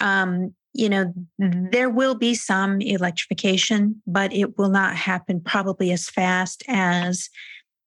um, 0.00 0.54
you 0.76 0.90
know, 0.90 1.12
there 1.38 1.88
will 1.88 2.14
be 2.14 2.34
some 2.34 2.82
electrification, 2.82 4.02
but 4.06 4.32
it 4.32 4.58
will 4.58 4.68
not 4.68 4.94
happen 4.94 5.40
probably 5.40 5.90
as 5.90 6.10
fast 6.10 6.62
as 6.68 7.30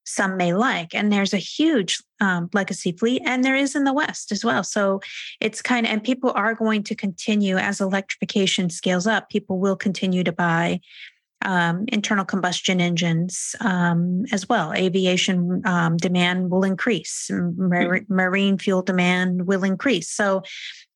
some 0.10 0.38
may 0.38 0.54
like. 0.54 0.93
And 0.93 1.12
there's 1.12 1.34
a 1.34 1.38
huge 1.38 2.02
um, 2.19 2.50
legacy 2.54 2.91
fleet, 2.91 3.22
and 3.26 3.43
there 3.43 3.56
is 3.56 3.76
in 3.76 3.84
the 3.84 3.93
West 3.93 4.32
as 4.32 4.43
well. 4.43 4.63
So 4.63 5.02
it's 5.39 5.62
kind 5.62 5.86
of, 5.86 5.91
and 5.91 6.04
people 6.04 6.32
are 6.36 6.54
going 6.54 6.84
to 6.84 6.95
continue 6.95 7.58
as 7.58 7.80
electrification 7.80 8.69
scales 8.69 9.08
up, 9.08 9.30
people 9.30 9.60
will 9.60 9.76
continue 9.76 10.24
to 10.24 10.32
buy 10.32 10.80
um, 11.45 11.86
internal 11.88 12.26
combustion 12.26 12.82
engines 12.82 13.56
um, 13.62 14.26
as 14.34 14.50
well. 14.50 14.74
Aviation 14.74 15.62
um, 15.65 15.95
demand 15.95 16.52
will 16.52 16.65
increase, 16.65 17.30
Mar- 17.32 18.02
marine 18.10 18.58
fuel 18.58 18.82
demand 18.82 19.48
will 19.48 19.63
increase. 19.63 20.10
So 20.10 20.43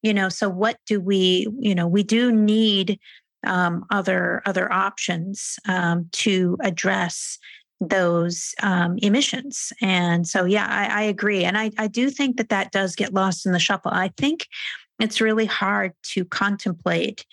you 0.04 0.14
know 0.14 0.30
so 0.30 0.48
what 0.48 0.78
do 0.86 1.00
we 1.00 1.48
you 1.60 1.74
know 1.74 1.88
we 1.88 2.04
do 2.04 2.32
need 2.32 3.00
um, 3.46 3.86
other 3.90 4.44
other 4.46 4.72
options 4.72 5.58
um, 5.68 6.08
to 6.12 6.58
address 6.62 7.40
those 7.88 8.54
um, 8.62 8.98
emissions. 9.00 9.74
And 9.82 10.28
so 10.28 10.46
yeah 10.46 10.68
I, 10.70 11.02
I 11.02 11.04
agree. 11.04 11.44
And 11.44 11.58
I, 11.58 11.72
I 11.78 11.88
do 11.88 12.10
think 12.10 12.38
that 12.38 12.50
that 12.50 12.72
does 12.72 12.96
get 12.96 13.14
lost 13.14 13.46
in 13.46 13.52
the 13.52 13.60
shuffle. 13.60 13.92
I 13.94 14.12
think 14.18 14.48
it's 15.00 15.22
really 15.22 15.46
hard 15.46 15.94
to 16.04 16.26
contemplate 16.26 17.26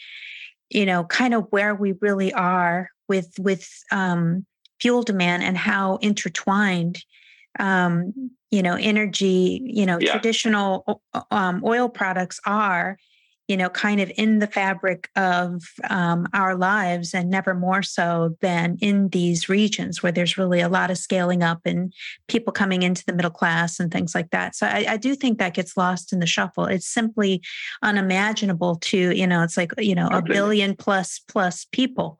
you 0.70 0.86
know, 0.86 1.04
kind 1.04 1.34
of 1.34 1.46
where 1.50 1.74
we 1.74 1.94
really 2.00 2.32
are 2.32 2.90
with 3.08 3.34
with 3.38 3.68
um, 3.90 4.46
fuel 4.80 5.02
demand 5.02 5.42
and 5.42 5.58
how 5.58 5.96
intertwined 5.96 7.04
um, 7.58 8.30
you 8.50 8.62
know 8.62 8.76
energy 8.76 9.60
you 9.64 9.84
know 9.84 9.98
yeah. 10.00 10.12
traditional 10.12 11.02
um, 11.30 11.62
oil 11.64 11.88
products 11.88 12.40
are 12.46 12.96
you 13.50 13.56
know 13.56 13.68
kind 13.68 14.00
of 14.00 14.12
in 14.16 14.38
the 14.38 14.46
fabric 14.46 15.10
of 15.16 15.64
um, 15.90 16.28
our 16.32 16.54
lives 16.54 17.12
and 17.12 17.28
never 17.28 17.52
more 17.52 17.82
so 17.82 18.36
than 18.40 18.78
in 18.80 19.08
these 19.08 19.48
regions 19.48 20.04
where 20.04 20.12
there's 20.12 20.38
really 20.38 20.60
a 20.60 20.68
lot 20.68 20.88
of 20.88 20.96
scaling 20.96 21.42
up 21.42 21.60
and 21.64 21.92
people 22.28 22.52
coming 22.52 22.84
into 22.84 23.04
the 23.04 23.12
middle 23.12 23.30
class 23.30 23.80
and 23.80 23.90
things 23.90 24.14
like 24.14 24.30
that. 24.30 24.54
So 24.54 24.68
I, 24.68 24.86
I 24.90 24.96
do 24.96 25.16
think 25.16 25.38
that 25.38 25.54
gets 25.54 25.76
lost 25.76 26.12
in 26.12 26.20
the 26.20 26.28
shuffle. 26.28 26.66
It's 26.66 26.86
simply 26.86 27.42
unimaginable 27.82 28.76
to 28.76 29.16
you 29.16 29.26
know 29.26 29.42
it's 29.42 29.56
like 29.56 29.72
you 29.78 29.96
know 29.96 30.06
a 30.12 30.22
billion 30.22 30.76
plus 30.76 31.18
plus 31.18 31.66
people 31.72 32.18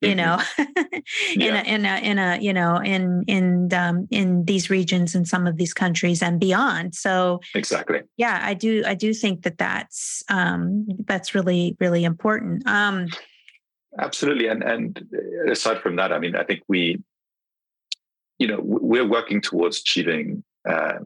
you 0.00 0.14
know 0.14 0.38
mm-hmm. 0.58 1.40
in, 1.40 1.54
a, 1.54 1.62
in 1.62 1.84
a 1.84 1.96
in 1.98 2.18
a 2.18 2.38
you 2.40 2.52
know 2.52 2.76
in 2.76 3.24
in 3.26 3.72
um, 3.72 4.06
in 4.10 4.44
these 4.44 4.70
regions 4.70 5.14
in 5.14 5.24
some 5.24 5.46
of 5.46 5.56
these 5.56 5.74
countries 5.74 6.22
and 6.22 6.38
beyond. 6.38 6.94
So 6.94 7.40
exactly. 7.54 8.02
yeah 8.16 8.40
i 8.42 8.54
do 8.54 8.82
i 8.86 8.94
do 8.94 9.12
think 9.12 9.42
that 9.42 9.58
that's 9.58 10.22
um 10.28 10.86
that's 11.06 11.34
really 11.34 11.76
really 11.80 12.04
important. 12.04 12.66
Um 12.66 13.08
absolutely 13.98 14.46
and 14.48 14.62
and 14.62 15.04
aside 15.50 15.80
from 15.80 15.96
that 15.96 16.12
i 16.12 16.18
mean 16.18 16.36
i 16.36 16.44
think 16.44 16.60
we 16.68 17.02
you 18.38 18.46
know 18.46 18.60
we're 18.62 19.08
working 19.08 19.40
towards 19.40 19.80
achieving 19.80 20.44
uh, 20.68 20.98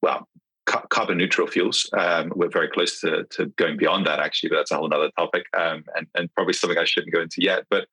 well 0.00 0.28
ca- 0.66 0.86
carbon 0.88 1.18
neutral 1.18 1.46
fuels. 1.46 1.88
Um, 1.96 2.32
we're 2.34 2.48
very 2.48 2.68
close 2.68 3.00
to, 3.00 3.24
to 3.30 3.46
going 3.56 3.76
beyond 3.76 4.06
that 4.06 4.18
actually 4.18 4.50
but 4.50 4.56
that's 4.56 4.70
a 4.70 4.76
whole 4.76 4.92
other 4.92 5.10
topic 5.16 5.44
um, 5.56 5.84
and, 5.94 6.06
and 6.14 6.34
probably 6.34 6.54
something 6.54 6.78
i 6.78 6.84
shouldn't 6.84 7.12
go 7.12 7.20
into 7.20 7.36
yet 7.40 7.64
but 7.70 7.86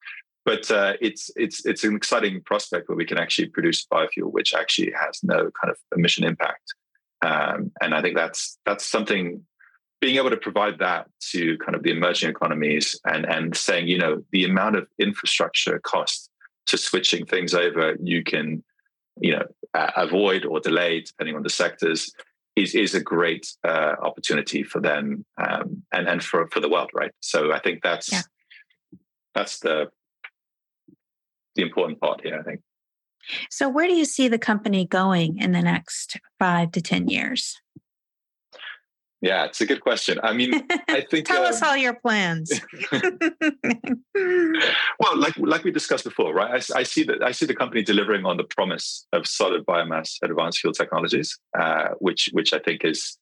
but 0.50 0.72
uh, 0.72 0.94
it's 1.00 1.30
it's 1.36 1.64
it's 1.64 1.84
an 1.84 1.96
exciting 1.96 2.42
prospect 2.42 2.90
where 2.90 2.96
we 2.96 3.06
can 3.06 3.20
actually 3.20 3.48
produce 3.50 3.86
biofuel 3.86 4.32
which 4.32 4.56
actually 4.56 4.92
has 5.00 5.20
no 5.22 5.52
kind 5.60 5.70
of 5.70 5.78
emission 5.96 6.24
impact 6.24 6.74
um, 7.22 7.72
and 7.82 7.94
i 7.94 8.02
think 8.02 8.16
that's 8.16 8.58
that's 8.66 8.84
something 8.84 9.44
being 10.02 10.16
able 10.16 10.32
to 10.32 10.38
provide 10.38 10.80
that 10.80 11.06
to 11.20 11.56
kind 11.60 11.76
of 11.76 11.84
the 11.84 11.92
emerging 11.92 12.30
economies 12.32 13.00
and 13.06 13.28
and 13.28 13.56
saying 13.56 13.88
you 13.88 14.00
know 14.00 14.24
the 14.32 14.44
amount 14.44 14.76
of 14.76 14.88
infrastructure 14.98 15.80
cost 15.84 16.32
to 16.66 16.78
switching 16.78 17.28
things 17.28 17.54
over 17.54 17.96
you 18.02 18.24
can 18.24 18.64
you 19.22 19.32
know 19.32 19.46
uh, 19.76 19.92
avoid 19.98 20.46
or 20.46 20.60
delay 20.60 21.00
depending 21.02 21.36
on 21.36 21.44
the 21.44 21.56
sectors 21.64 22.12
is 22.56 22.74
is 22.74 22.96
a 22.96 23.04
great 23.14 23.46
uh, 23.64 23.94
opportunity 24.02 24.64
for 24.64 24.80
them 24.82 25.24
um, 25.38 25.84
and 25.94 26.08
and 26.08 26.24
for 26.24 26.48
for 26.48 26.60
the 26.60 26.70
world 26.70 26.90
right 26.96 27.12
so 27.20 27.52
i 27.52 27.60
think 27.60 27.84
that's 27.84 28.12
yeah. 28.12 28.22
that's 29.36 29.60
the 29.60 29.88
the 31.60 31.68
important 31.68 32.00
part 32.00 32.22
here, 32.24 32.40
I 32.40 32.44
think. 32.44 32.62
So, 33.50 33.68
where 33.68 33.88
do 33.88 33.94
you 33.94 34.06
see 34.06 34.28
the 34.28 34.40
company 34.40 34.86
going 34.86 35.40
in 35.40 35.52
the 35.52 35.62
next 35.62 36.18
five 36.40 36.72
to 36.72 36.82
10 36.82 37.10
years? 37.10 37.60
Yeah, 39.22 39.44
it's 39.44 39.60
a 39.60 39.66
good 39.66 39.82
question. 39.82 40.18
I 40.24 40.32
mean, 40.32 40.54
I 40.88 41.02
think 41.02 41.28
tell 41.28 41.44
um, 41.44 41.50
us 41.50 41.62
all 41.62 41.76
your 41.76 41.94
plans. 41.94 42.50
well, 42.94 45.18
like 45.18 45.38
like 45.38 45.66
we 45.66 45.72
discussed 45.72 46.06
before, 46.06 46.34
right? 46.34 46.52
I, 46.52 46.80
I, 46.80 46.84
see 46.84 47.04
that 47.04 47.22
I 47.22 47.34
see 47.34 47.46
the 47.46 47.54
company 47.54 47.84
delivering 47.84 48.26
on 48.26 48.38
the 48.38 48.46
promise 48.46 49.06
of 49.12 49.28
solid 49.28 49.66
biomass 49.66 50.16
advanced 50.24 50.60
fuel 50.60 50.72
technologies, 50.72 51.38
uh, 51.60 51.90
which 52.00 52.30
which 52.32 52.54
I 52.54 52.60
think 52.60 52.84
has 52.84 53.18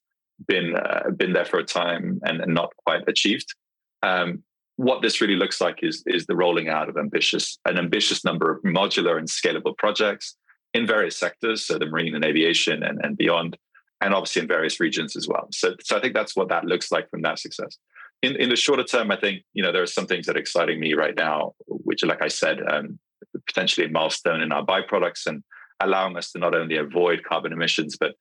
been 0.48 0.76
uh, 0.76 1.10
been 1.18 1.34
there 1.34 1.46
for 1.46 1.58
a 1.58 1.66
time 1.66 2.20
and, 2.24 2.42
and 2.42 2.54
not 2.54 2.74
quite 2.86 3.02
achieved. 3.08 3.56
Um, 4.04 4.44
what 4.78 5.02
this 5.02 5.20
really 5.22 5.36
looks 5.36 5.60
like 5.60 5.80
is, 5.82 6.04
is 6.06 6.26
the 6.28 6.36
rolling 6.36 6.70
out 6.70 6.88
of 6.88 6.98
ambitious 6.98 7.60
an 7.66 7.78
ambitious 7.78 8.24
number 8.24 8.50
of 8.52 8.62
modular 8.64 9.18
and 9.18 9.28
scalable 9.28 9.76
projects 9.78 10.36
in 10.74 10.86
various 10.86 11.18
sectors, 11.18 11.66
so 11.66 11.78
the 11.78 11.88
marine 11.88 12.16
and 12.16 12.24
aviation 12.24 12.84
and, 12.84 13.00
and 13.04 13.18
beyond, 13.18 13.58
and 14.02 14.14
obviously 14.14 14.44
in 14.44 14.48
various 14.48 14.80
regions 14.80 15.16
as 15.16 15.28
well. 15.28 15.48
So, 15.52 15.76
so 15.82 15.98
I 15.98 16.00
think 16.00 16.14
that's 16.14 16.36
what 16.36 16.50
that 16.50 16.66
looks 16.66 16.92
like 16.92 17.10
from 17.10 17.24
that 17.24 17.40
success. 17.40 17.78
In, 18.22 18.36
in 18.36 18.50
the 18.50 18.56
shorter 18.56 18.84
term, 18.84 19.12
I 19.12 19.18
think 19.18 19.44
you 19.54 19.64
know 19.64 19.72
there 19.72 19.82
are 19.82 19.88
some 19.88 20.06
things 20.06 20.28
that 20.28 20.36
are 20.36 20.40
exciting 20.40 20.80
me 20.80 20.94
right 20.94 21.16
now, 21.16 21.54
which, 21.68 22.04
like 22.04 22.22
I 22.22 22.28
said, 22.28 22.60
um, 22.70 23.00
potentially 23.48 23.88
a 23.88 23.90
milestone 23.90 24.42
in 24.42 24.52
our 24.52 24.66
byproducts 24.66 25.26
and 25.26 25.44
allowing 25.80 26.18
us 26.18 26.32
to 26.32 26.40
not 26.40 26.56
only 26.56 26.78
avoid 26.78 27.24
carbon 27.24 27.54
emissions 27.54 27.98
but 28.00 28.14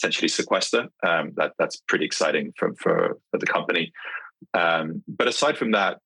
potentially 0.00 0.28
sequester. 0.28 0.88
Um, 1.06 1.32
that 1.36 1.52
that's 1.58 1.76
pretty 1.88 2.04
exciting 2.04 2.52
for 2.58 2.74
for, 2.78 3.18
for 3.30 3.38
the 3.38 3.46
company. 3.46 3.92
Um, 4.54 5.02
but 5.06 5.28
aside 5.28 5.56
from 5.56 5.72
that, 5.72 5.98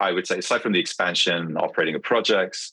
I 0.00 0.12
would 0.12 0.26
say, 0.26 0.38
aside 0.38 0.62
from 0.62 0.72
the 0.72 0.80
expansion, 0.80 1.56
operating 1.56 1.94
of 1.94 2.02
projects, 2.02 2.72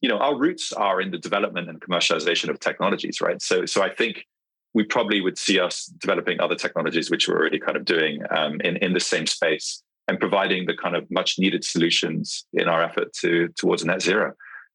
you 0.00 0.08
know, 0.08 0.18
our 0.18 0.36
roots 0.36 0.72
are 0.72 1.00
in 1.00 1.10
the 1.10 1.18
development 1.18 1.68
and 1.68 1.80
commercialization 1.80 2.48
of 2.48 2.60
technologies, 2.60 3.20
right? 3.20 3.40
So, 3.42 3.66
so 3.66 3.82
I 3.82 3.94
think 3.94 4.26
we 4.74 4.84
probably 4.84 5.20
would 5.20 5.38
see 5.38 5.58
us 5.58 5.86
developing 5.86 6.40
other 6.40 6.54
technologies, 6.54 7.10
which 7.10 7.26
we're 7.26 7.38
already 7.38 7.58
kind 7.58 7.76
of 7.76 7.84
doing 7.84 8.22
um, 8.36 8.60
in 8.60 8.76
in 8.78 8.92
the 8.92 9.00
same 9.00 9.26
space, 9.26 9.82
and 10.06 10.20
providing 10.20 10.66
the 10.66 10.76
kind 10.76 10.94
of 10.94 11.10
much 11.10 11.38
needed 11.38 11.64
solutions 11.64 12.46
in 12.52 12.68
our 12.68 12.82
effort 12.82 13.12
to 13.14 13.48
towards 13.56 13.84
net 13.84 14.02
zero. 14.02 14.34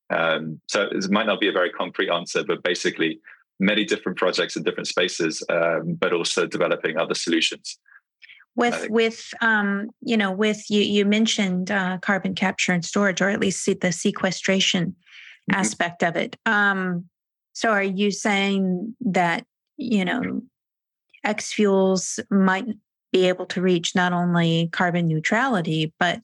Um, 0.09 0.59
so 0.67 0.83
it 0.83 1.09
might 1.09 1.25
not 1.25 1.39
be 1.39 1.47
a 1.47 1.51
very 1.51 1.69
concrete 1.69 2.09
answer, 2.09 2.43
but 2.43 2.63
basically 2.63 3.19
many 3.59 3.85
different 3.85 4.17
projects 4.17 4.55
in 4.55 4.63
different 4.63 4.87
spaces, 4.87 5.43
um, 5.49 5.93
but 5.93 6.11
also 6.11 6.45
developing 6.45 6.97
other 6.97 7.15
solutions 7.15 7.77
with 8.55 8.89
with 8.89 9.33
um, 9.41 9.89
you 10.01 10.17
know 10.17 10.31
with 10.31 10.69
you 10.69 10.81
you 10.81 11.05
mentioned 11.05 11.71
uh, 11.71 11.97
carbon 11.99 12.35
capture 12.35 12.71
and 12.71 12.85
storage 12.85 13.21
or 13.21 13.29
at 13.29 13.39
least 13.39 13.67
the 13.81 13.91
sequestration 13.91 14.87
mm-hmm. 14.87 15.59
aspect 15.59 16.03
of 16.03 16.15
it 16.15 16.37
um, 16.45 17.05
so 17.53 17.69
are 17.69 17.83
you 17.83 18.11
saying 18.11 18.95
that 19.01 19.45
you 19.77 20.05
know 20.05 20.41
x 21.23 21.53
fuels 21.53 22.19
might 22.29 22.65
be 23.11 23.27
able 23.27 23.45
to 23.45 23.61
reach 23.61 23.95
not 23.95 24.13
only 24.13 24.69
carbon 24.71 25.07
neutrality 25.07 25.93
but 25.99 26.21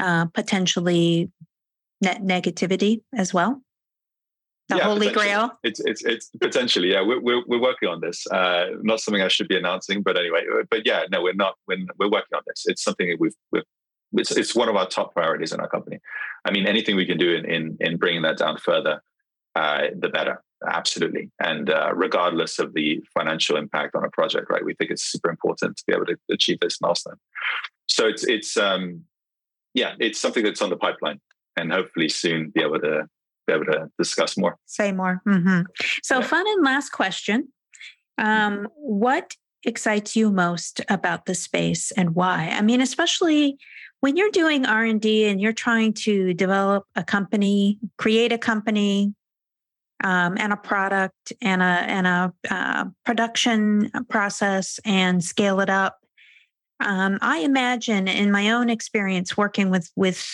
uh, 0.00 0.26
potentially 0.26 1.30
net 2.00 2.22
negativity 2.22 3.00
as 3.14 3.34
well 3.34 3.62
the 4.68 4.76
yeah, 4.76 4.84
holy 4.84 5.10
grail? 5.10 5.58
It's 5.62 5.80
it's 5.80 6.04
it's 6.04 6.30
potentially 6.40 6.92
yeah. 6.92 7.02
We're, 7.02 7.20
we're, 7.20 7.42
we're 7.46 7.60
working 7.60 7.88
on 7.88 8.00
this. 8.00 8.26
Uh 8.26 8.66
not 8.82 9.00
something 9.00 9.22
i 9.22 9.28
should 9.28 9.48
be 9.48 9.56
announcing 9.56 10.02
but 10.02 10.18
anyway 10.18 10.44
uh, 10.52 10.64
but 10.70 10.86
yeah 10.86 11.04
no 11.10 11.22
we're 11.22 11.34
not 11.34 11.54
we're, 11.66 11.78
we're 11.98 12.10
working 12.10 12.34
on 12.36 12.42
this. 12.46 12.64
It's 12.66 12.82
something 12.82 13.08
that 13.08 13.18
we've, 13.18 13.34
we've 13.52 13.62
it's, 14.12 14.30
it's 14.30 14.54
one 14.54 14.68
of 14.68 14.76
our 14.76 14.86
top 14.86 15.14
priorities 15.14 15.52
in 15.52 15.60
our 15.60 15.68
company. 15.68 15.98
I 16.44 16.50
mean 16.50 16.66
anything 16.66 16.96
we 16.96 17.06
can 17.06 17.18
do 17.18 17.34
in 17.34 17.44
in, 17.46 17.76
in 17.80 17.96
bringing 17.96 18.22
that 18.22 18.38
down 18.38 18.58
further 18.58 19.02
uh 19.54 19.86
the 19.98 20.08
better 20.08 20.42
absolutely. 20.68 21.30
And 21.40 21.70
uh, 21.70 21.92
regardless 21.94 22.58
of 22.58 22.74
the 22.74 23.00
financial 23.14 23.56
impact 23.56 23.94
on 23.94 24.04
a 24.04 24.10
project 24.10 24.50
right 24.50 24.64
we 24.64 24.74
think 24.74 24.90
it's 24.90 25.04
super 25.04 25.30
important 25.30 25.78
to 25.78 25.84
be 25.86 25.94
able 25.94 26.06
to 26.06 26.16
achieve 26.30 26.60
this 26.60 26.80
milestone. 26.80 27.16
So 27.86 28.06
it's 28.06 28.24
it's 28.24 28.56
um 28.56 29.04
yeah 29.72 29.94
it's 29.98 30.18
something 30.18 30.44
that's 30.44 30.60
on 30.60 30.70
the 30.70 30.76
pipeline 30.76 31.20
and 31.56 31.72
hopefully 31.72 32.08
soon 32.08 32.50
be 32.50 32.62
able 32.62 32.80
to 32.80 33.08
be 33.48 33.54
able 33.54 33.64
to 33.66 33.90
discuss 33.98 34.36
more. 34.36 34.56
Say 34.66 34.92
more. 34.92 35.22
Mm-hmm. 35.26 35.62
So, 36.02 36.18
yeah. 36.18 36.26
fun 36.26 36.46
and 36.46 36.64
last 36.64 36.90
question. 36.90 37.48
Um, 38.18 38.58
mm-hmm. 38.58 38.64
what 38.76 39.34
excites 39.64 40.14
you 40.14 40.30
most 40.30 40.80
about 40.88 41.26
the 41.26 41.34
space 41.34 41.90
and 41.92 42.14
why? 42.14 42.50
I 42.52 42.62
mean, 42.62 42.80
especially 42.80 43.58
when 44.00 44.16
you're 44.16 44.30
doing 44.30 44.64
R&D 44.64 45.26
and 45.26 45.40
you're 45.40 45.52
trying 45.52 45.92
to 45.92 46.32
develop 46.34 46.84
a 46.94 47.02
company, 47.02 47.78
create 47.96 48.32
a 48.32 48.38
company, 48.38 49.14
um, 50.04 50.36
and 50.38 50.52
a 50.52 50.56
product 50.56 51.32
and 51.42 51.60
a 51.60 51.64
and 51.64 52.06
a 52.06 52.32
uh, 52.50 52.84
production 53.04 53.90
process 54.08 54.78
and 54.84 55.24
scale 55.24 55.58
it 55.60 55.68
up. 55.68 55.98
Um, 56.78 57.18
I 57.20 57.38
imagine, 57.38 58.06
in 58.06 58.30
my 58.30 58.50
own 58.50 58.70
experience 58.70 59.36
working 59.36 59.70
with 59.70 59.90
with 59.96 60.24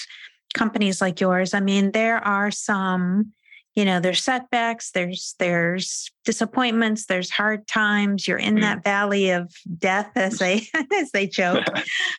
companies 0.54 1.00
like 1.00 1.20
yours. 1.20 1.52
I 1.52 1.60
mean 1.60 1.92
there 1.92 2.18
are 2.18 2.50
some 2.50 3.32
you 3.74 3.84
know 3.84 3.98
there's 3.98 4.22
setbacks 4.22 4.92
there's 4.92 5.34
there's 5.40 6.10
disappointments 6.24 7.06
there's 7.06 7.30
hard 7.30 7.66
times. 7.66 8.26
You're 8.26 8.38
in 8.38 8.60
that 8.60 8.78
mm. 8.78 8.84
valley 8.84 9.30
of 9.30 9.52
death 9.78 10.10
as 10.14 10.38
they 10.38 10.66
as 10.94 11.10
they 11.10 11.26
joke. 11.26 11.64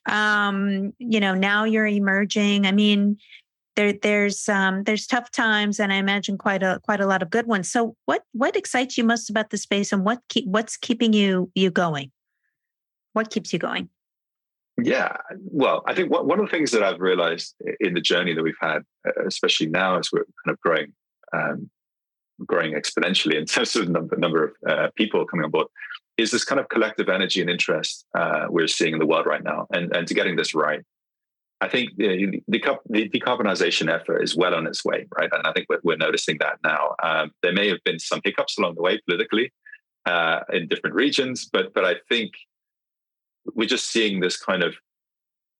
Um 0.08 0.94
you 1.00 1.20
know 1.20 1.34
now 1.34 1.64
you're 1.64 1.88
emerging. 1.88 2.68
I 2.68 2.72
mean 2.72 3.18
there 3.76 3.94
there's 3.94 4.48
um 4.48 4.84
there's 4.84 5.08
tough 5.08 5.32
times 5.32 5.80
and 5.80 5.92
i 5.92 5.96
imagine 5.96 6.38
quite 6.38 6.64
a 6.64 6.80
quite 6.84 7.00
a 7.00 7.08
lot 7.08 7.24
of 7.24 7.30
good 7.30 7.48
ones. 7.48 7.72
So 7.72 7.96
what 8.06 8.24
what 8.34 8.56
excites 8.56 8.98
you 8.98 9.04
most 9.04 9.30
about 9.30 9.50
the 9.50 9.58
space 9.58 9.92
and 9.92 10.06
what 10.06 10.20
keep 10.30 10.46
what's 10.46 10.78
keeping 10.78 11.14
you 11.14 11.52
you 11.56 11.72
going? 11.72 12.12
What 13.14 13.32
keeps 13.32 13.54
you 13.54 13.60
going 13.60 13.90
yeah, 14.82 15.18
well, 15.30 15.84
I 15.88 15.94
think 15.94 16.12
one 16.12 16.40
of 16.40 16.46
the 16.46 16.52
things 16.52 16.72
that 16.72 16.84
I've 16.84 17.00
realized 17.00 17.56
in 17.80 17.94
the 17.94 18.02
journey 18.02 18.34
that 18.34 18.44
we've 18.44 18.54
had, 18.60 18.80
uh, 19.08 19.26
especially 19.26 19.68
now 19.68 19.98
as 19.98 20.10
we're 20.12 20.26
kind 20.46 20.54
of 20.54 20.60
growing, 20.60 20.94
um, 21.34 21.70
growing 22.46 22.74
exponentially 22.74 23.36
in 23.36 23.46
terms 23.46 23.76
of 23.78 23.88
number, 23.88 24.18
number 24.18 24.44
of 24.44 24.52
uh, 24.68 24.88
people 24.96 25.26
coming 25.26 25.46
on 25.46 25.52
board, 25.52 25.68
is 26.18 26.32
this 26.32 26.44
kind 26.44 26.60
of 26.60 26.68
collective 26.70 27.08
energy 27.08 27.40
and 27.40 27.50
interest 27.50 28.06
uh, 28.18 28.48
we're 28.50 28.68
seeing 28.68 28.94
in 28.94 29.00
the 29.00 29.06
world 29.06 29.26
right 29.26 29.44
now, 29.44 29.66
and 29.72 29.96
and 29.96 30.08
to 30.08 30.14
getting 30.14 30.36
this 30.36 30.54
right. 30.54 30.82
I 31.62 31.70
think 31.70 31.92
the, 31.96 32.42
the, 32.50 32.62
the, 32.90 33.10
decarbonization 33.10 33.90
effort 33.90 34.22
is 34.22 34.36
well 34.36 34.54
on 34.54 34.68
its 34.68 34.84
way, 34.84 35.08
right? 35.18 35.30
And 35.32 35.48
I 35.48 35.54
think 35.54 35.68
we're, 35.70 35.80
we're 35.84 35.96
noticing 35.96 36.38
that 36.42 36.58
now. 36.66 36.96
Um, 37.02 37.32
there 37.44 37.54
may 37.54 37.70
have 37.70 37.80
been 37.86 37.98
some 37.98 38.20
hiccups 38.26 38.58
along 38.58 38.76
the 38.76 38.82
way 38.82 39.00
politically 39.08 39.54
uh, 40.06 40.42
in 40.52 40.68
different 40.68 40.96
regions, 40.96 41.48
but 41.52 41.74
but 41.74 41.86
I 41.86 41.96
think 42.10 42.34
we're 43.54 43.68
just 43.68 43.92
seeing 43.92 44.20
this 44.20 44.38
kind 44.38 44.64
of 44.64 44.76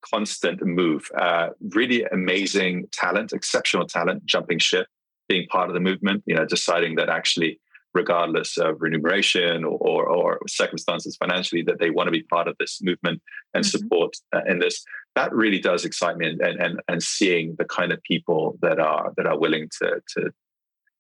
constant 0.02 0.66
move. 0.66 1.10
Uh, 1.18 1.50
really 1.74 2.04
amazing 2.06 2.88
talent, 2.92 3.34
exceptional 3.34 3.88
talent, 3.88 4.26
jumping 4.26 4.60
ship, 4.60 4.88
being 5.28 5.48
part 5.48 5.70
of 5.70 5.74
the 5.74 5.80
movement. 5.80 6.24
You 6.26 6.36
know, 6.36 6.46
deciding 6.46 6.96
that 6.96 7.10
actually 7.10 7.60
regardless 7.96 8.58
of 8.58 8.76
remuneration 8.82 9.64
or, 9.64 9.78
or, 9.78 10.06
or, 10.06 10.40
circumstances 10.50 11.16
financially, 11.16 11.62
that 11.62 11.80
they 11.80 11.90
want 11.90 12.08
to 12.08 12.12
be 12.12 12.24
part 12.24 12.46
of 12.50 12.56
this 12.60 12.82
movement 12.82 13.22
and 13.54 13.64
mm-hmm. 13.64 13.78
support 13.78 14.14
uh, 14.36 14.42
in 14.48 14.60
this. 14.60 14.84
That 15.16 15.34
really 15.34 15.60
does 15.60 15.86
excite 15.86 16.18
me, 16.18 16.28
and, 16.28 16.42
and 16.42 16.82
and 16.88 17.02
seeing 17.02 17.56
the 17.58 17.66
kind 17.66 17.92
of 17.94 18.04
people 18.04 18.58
that 18.62 18.80
are 18.80 19.14
that 19.16 19.26
are 19.26 19.40
willing 19.40 19.70
to 19.82 20.02
to 20.18 20.32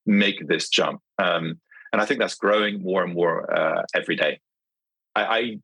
make 0.06 0.48
this 0.48 0.70
jump. 0.70 1.02
Um, 1.20 1.60
and 1.92 2.02
I 2.02 2.06
think 2.06 2.20
that's 2.20 2.36
growing 2.36 2.82
more 2.82 3.04
and 3.04 3.14
more 3.14 3.54
uh, 3.54 3.84
every 3.94 4.16
day. 4.16 4.40
I, 5.16 5.24
I 5.24 5.60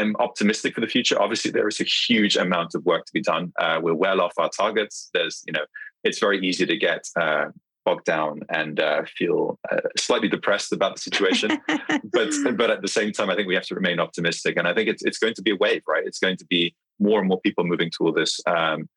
am 0.00 0.16
optimistic 0.18 0.74
for 0.74 0.80
the 0.80 0.86
future. 0.86 1.20
Obviously, 1.20 1.50
there 1.50 1.68
is 1.68 1.80
a 1.80 1.84
huge 1.84 2.36
amount 2.36 2.74
of 2.74 2.84
work 2.84 3.06
to 3.06 3.12
be 3.12 3.20
done. 3.20 3.52
Uh, 3.58 3.80
we're 3.82 3.94
well 3.94 4.20
off 4.20 4.32
our 4.38 4.50
targets. 4.50 5.10
There's, 5.14 5.42
you 5.46 5.52
know, 5.52 5.64
it's 6.04 6.18
very 6.18 6.40
easy 6.40 6.66
to 6.66 6.76
get 6.76 7.08
uh, 7.18 7.46
bogged 7.84 8.04
down 8.04 8.40
and 8.50 8.80
uh, 8.80 9.02
feel 9.16 9.58
uh, 9.70 9.80
slightly 9.96 10.28
depressed 10.28 10.72
about 10.72 10.96
the 10.96 11.00
situation. 11.02 11.58
but 12.12 12.32
but 12.56 12.70
at 12.70 12.82
the 12.82 12.88
same 12.88 13.12
time, 13.12 13.30
I 13.30 13.34
think 13.34 13.48
we 13.48 13.54
have 13.54 13.66
to 13.66 13.74
remain 13.74 14.00
optimistic, 14.00 14.56
and 14.56 14.68
I 14.68 14.74
think 14.74 14.88
it's 14.88 15.04
it's 15.04 15.18
going 15.18 15.34
to 15.34 15.42
be 15.42 15.52
a 15.52 15.56
wave, 15.56 15.82
right? 15.86 16.04
It's 16.04 16.18
going 16.18 16.36
to 16.38 16.46
be 16.46 16.74
more 16.98 17.20
and 17.20 17.28
more 17.28 17.40
people 17.40 17.64
moving 17.64 17.90
toward 17.90 18.16
this. 18.16 18.40
Um, 18.46 18.88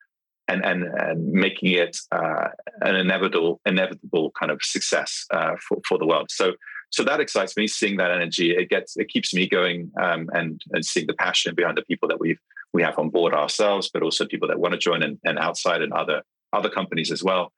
and, 0.49 0.65
and, 0.65 0.83
and 0.99 1.31
making 1.31 1.73
it 1.73 1.95
uh, 2.11 2.47
an 2.81 2.95
inevitable 2.95 3.61
inevitable 3.67 4.31
kind 4.31 4.51
of 4.51 4.59
success 4.63 5.27
uh, 5.31 5.53
for, 5.67 5.77
for 5.87 5.99
the 5.99 6.07
world. 6.07 6.31
So 6.31 6.53
so 6.91 7.03
that 7.03 7.19
excites 7.19 7.55
me. 7.55 7.67
Seeing 7.67 7.97
that 7.97 8.11
energy, 8.11 8.51
it 8.51 8.69
gets 8.69 8.97
it 8.97 9.09
keeps 9.09 9.33
me 9.33 9.47
going, 9.47 9.91
um, 10.01 10.29
and 10.33 10.61
and 10.71 10.83
seeing 10.83 11.07
the 11.07 11.13
passion 11.13 11.55
behind 11.55 11.77
the 11.77 11.83
people 11.83 12.07
that 12.09 12.19
we've 12.19 12.39
we 12.73 12.83
have 12.83 12.97
on 12.99 13.09
board 13.09 13.33
ourselves, 13.33 13.89
but 13.91 14.03
also 14.03 14.25
people 14.25 14.47
that 14.47 14.59
want 14.59 14.73
to 14.73 14.77
join 14.77 15.01
and, 15.03 15.17
and 15.23 15.39
outside 15.39 15.81
and 15.81 15.93
other 15.93 16.23
other 16.53 16.69
companies 16.69 17.11
as 17.11 17.23
well. 17.23 17.51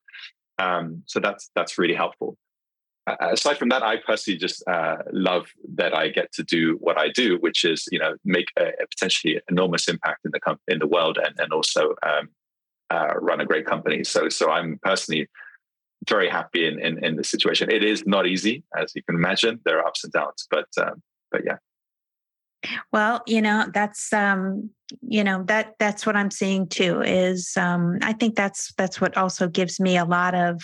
Um, 0.57 1.03
so 1.05 1.19
that's 1.19 1.49
that's 1.55 1.77
really 1.77 1.95
helpful. 1.95 2.37
Uh, 3.07 3.15
aside 3.31 3.57
from 3.57 3.69
that, 3.69 3.81
I 3.81 3.97
personally 3.97 4.37
just 4.37 4.63
uh, 4.67 4.97
love 5.11 5.47
that 5.75 5.95
I 5.95 6.09
get 6.09 6.31
to 6.33 6.43
do 6.43 6.77
what 6.79 6.99
I 6.99 7.09
do, 7.09 7.37
which 7.39 7.63
is 7.65 7.87
you 7.91 7.99
know 7.99 8.15
make 8.25 8.49
a, 8.59 8.67
a 8.67 8.87
potentially 8.89 9.39
enormous 9.49 9.87
impact 9.87 10.25
in 10.25 10.31
the 10.31 10.39
com- 10.39 10.59
in 10.67 10.79
the 10.79 10.87
world, 10.87 11.17
and 11.23 11.33
and 11.39 11.51
also 11.51 11.95
um, 12.03 12.29
uh, 12.89 13.13
run 13.19 13.41
a 13.41 13.45
great 13.45 13.65
company. 13.65 14.03
So 14.03 14.29
so 14.29 14.51
I'm 14.51 14.79
personally 14.83 15.27
very 16.07 16.29
happy 16.29 16.65
in, 16.67 16.79
in 16.79 17.03
in 17.03 17.15
the 17.15 17.23
situation. 17.23 17.71
It 17.71 17.83
is 17.83 18.03
not 18.05 18.27
easy, 18.27 18.63
as 18.77 18.91
you 18.95 19.03
can 19.03 19.15
imagine. 19.15 19.59
There 19.65 19.79
are 19.79 19.87
ups 19.87 20.03
and 20.03 20.13
downs, 20.13 20.47
but 20.49 20.67
um, 20.79 21.01
but 21.31 21.41
yeah. 21.45 21.57
Well, 22.93 23.23
you 23.25 23.41
know, 23.41 23.67
that's 23.73 24.13
um, 24.13 24.69
you 25.01 25.23
know, 25.23 25.43
that 25.43 25.75
that's 25.79 26.05
what 26.05 26.15
I'm 26.15 26.31
seeing 26.31 26.67
too, 26.67 27.01
is 27.01 27.55
um 27.57 27.99
I 28.01 28.13
think 28.13 28.35
that's 28.35 28.73
that's 28.77 29.01
what 29.01 29.17
also 29.17 29.47
gives 29.47 29.79
me 29.79 29.97
a 29.97 30.05
lot 30.05 30.35
of 30.35 30.61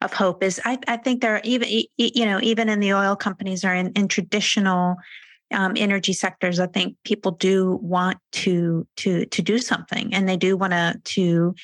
of 0.00 0.12
hope 0.12 0.42
is 0.42 0.60
I, 0.64 0.78
I 0.86 0.96
think 0.96 1.20
there 1.20 1.34
are 1.36 1.40
even 1.44 1.68
you 1.96 2.26
know 2.26 2.38
even 2.42 2.68
in 2.68 2.80
the 2.80 2.92
oil 2.92 3.16
companies 3.16 3.64
or 3.64 3.74
in, 3.74 3.90
in 3.92 4.08
traditional 4.08 4.96
um, 5.54 5.72
energy 5.76 6.12
sectors 6.12 6.60
i 6.60 6.66
think 6.66 6.96
people 7.04 7.30
do 7.30 7.78
want 7.80 8.18
to 8.32 8.86
to 8.96 9.24
to 9.26 9.40
do 9.40 9.58
something 9.58 10.12
and 10.12 10.28
they 10.28 10.36
do 10.36 10.56
want 10.56 10.72
to 10.72 11.00
to 11.04 11.54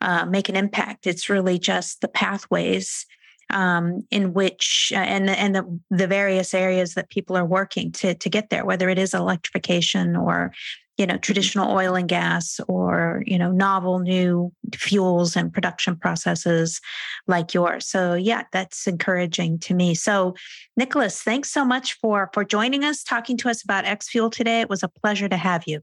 uh, 0.00 0.24
make 0.26 0.48
an 0.48 0.56
impact. 0.56 1.06
It's 1.06 1.28
really 1.28 1.58
just 1.58 2.00
the 2.00 2.08
pathways 2.08 3.06
um, 3.50 4.06
in 4.10 4.32
which 4.32 4.92
uh, 4.94 4.98
and 4.98 5.28
and 5.28 5.54
the, 5.54 5.80
the 5.90 6.06
various 6.06 6.54
areas 6.54 6.94
that 6.94 7.10
people 7.10 7.36
are 7.36 7.44
working 7.44 7.92
to 7.92 8.14
to 8.14 8.30
get 8.30 8.50
there, 8.50 8.64
whether 8.64 8.88
it 8.88 8.98
is 8.98 9.12
electrification 9.12 10.16
or 10.16 10.52
you 11.00 11.06
know 11.06 11.14
mm-hmm. 11.14 11.20
traditional 11.20 11.74
oil 11.74 11.94
and 11.94 12.08
gas 12.08 12.60
or 12.68 13.24
you 13.26 13.38
know 13.38 13.50
novel 13.50 13.98
new 13.98 14.52
fuels 14.74 15.34
and 15.34 15.52
production 15.52 15.96
processes 15.96 16.80
like 17.26 17.54
yours. 17.54 17.86
So 17.88 18.14
yeah 18.14 18.44
that's 18.52 18.86
encouraging 18.86 19.58
to 19.60 19.74
me. 19.74 19.94
So 19.94 20.34
nicholas 20.76 21.22
thanks 21.22 21.50
so 21.50 21.64
much 21.64 21.94
for 21.94 22.30
for 22.34 22.44
joining 22.44 22.84
us 22.84 23.02
talking 23.02 23.36
to 23.38 23.48
us 23.48 23.64
about 23.64 23.86
x 23.86 24.08
fuel 24.10 24.28
today. 24.30 24.60
It 24.60 24.68
was 24.68 24.82
a 24.82 24.88
pleasure 24.88 25.28
to 25.28 25.36
have 25.38 25.64
you. 25.66 25.80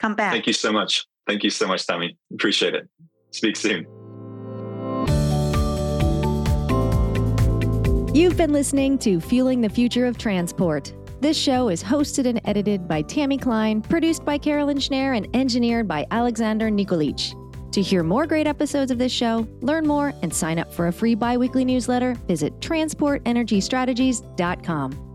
Come 0.00 0.16
back. 0.16 0.32
Thank 0.32 0.48
you 0.48 0.52
so 0.52 0.72
much. 0.72 1.06
Thank 1.26 1.44
you 1.44 1.50
so 1.50 1.66
much 1.66 1.86
tammy. 1.86 2.18
Appreciate 2.34 2.74
it. 2.74 2.88
Speak 3.30 3.56
soon. 3.56 3.86
You've 8.14 8.36
been 8.36 8.52
listening 8.52 8.98
to 8.98 9.20
Fueling 9.20 9.60
the 9.60 9.68
Future 9.68 10.06
of 10.06 10.16
Transport. 10.16 10.92
This 11.26 11.36
show 11.36 11.68
is 11.70 11.82
hosted 11.82 12.26
and 12.26 12.40
edited 12.44 12.86
by 12.86 13.02
Tammy 13.02 13.36
Klein, 13.36 13.82
produced 13.82 14.24
by 14.24 14.38
Carolyn 14.38 14.78
Schneer, 14.78 15.16
and 15.16 15.26
engineered 15.34 15.88
by 15.88 16.06
Alexander 16.12 16.70
Nikolic. 16.70 17.34
To 17.72 17.82
hear 17.82 18.04
more 18.04 18.28
great 18.28 18.46
episodes 18.46 18.92
of 18.92 18.98
this 18.98 19.10
show, 19.10 19.44
learn 19.60 19.88
more, 19.88 20.14
and 20.22 20.32
sign 20.32 20.60
up 20.60 20.72
for 20.72 20.86
a 20.86 20.92
free 20.92 21.16
biweekly 21.16 21.64
newsletter, 21.64 22.14
visit 22.28 22.56
transportenergystrategies.com. 22.60 25.05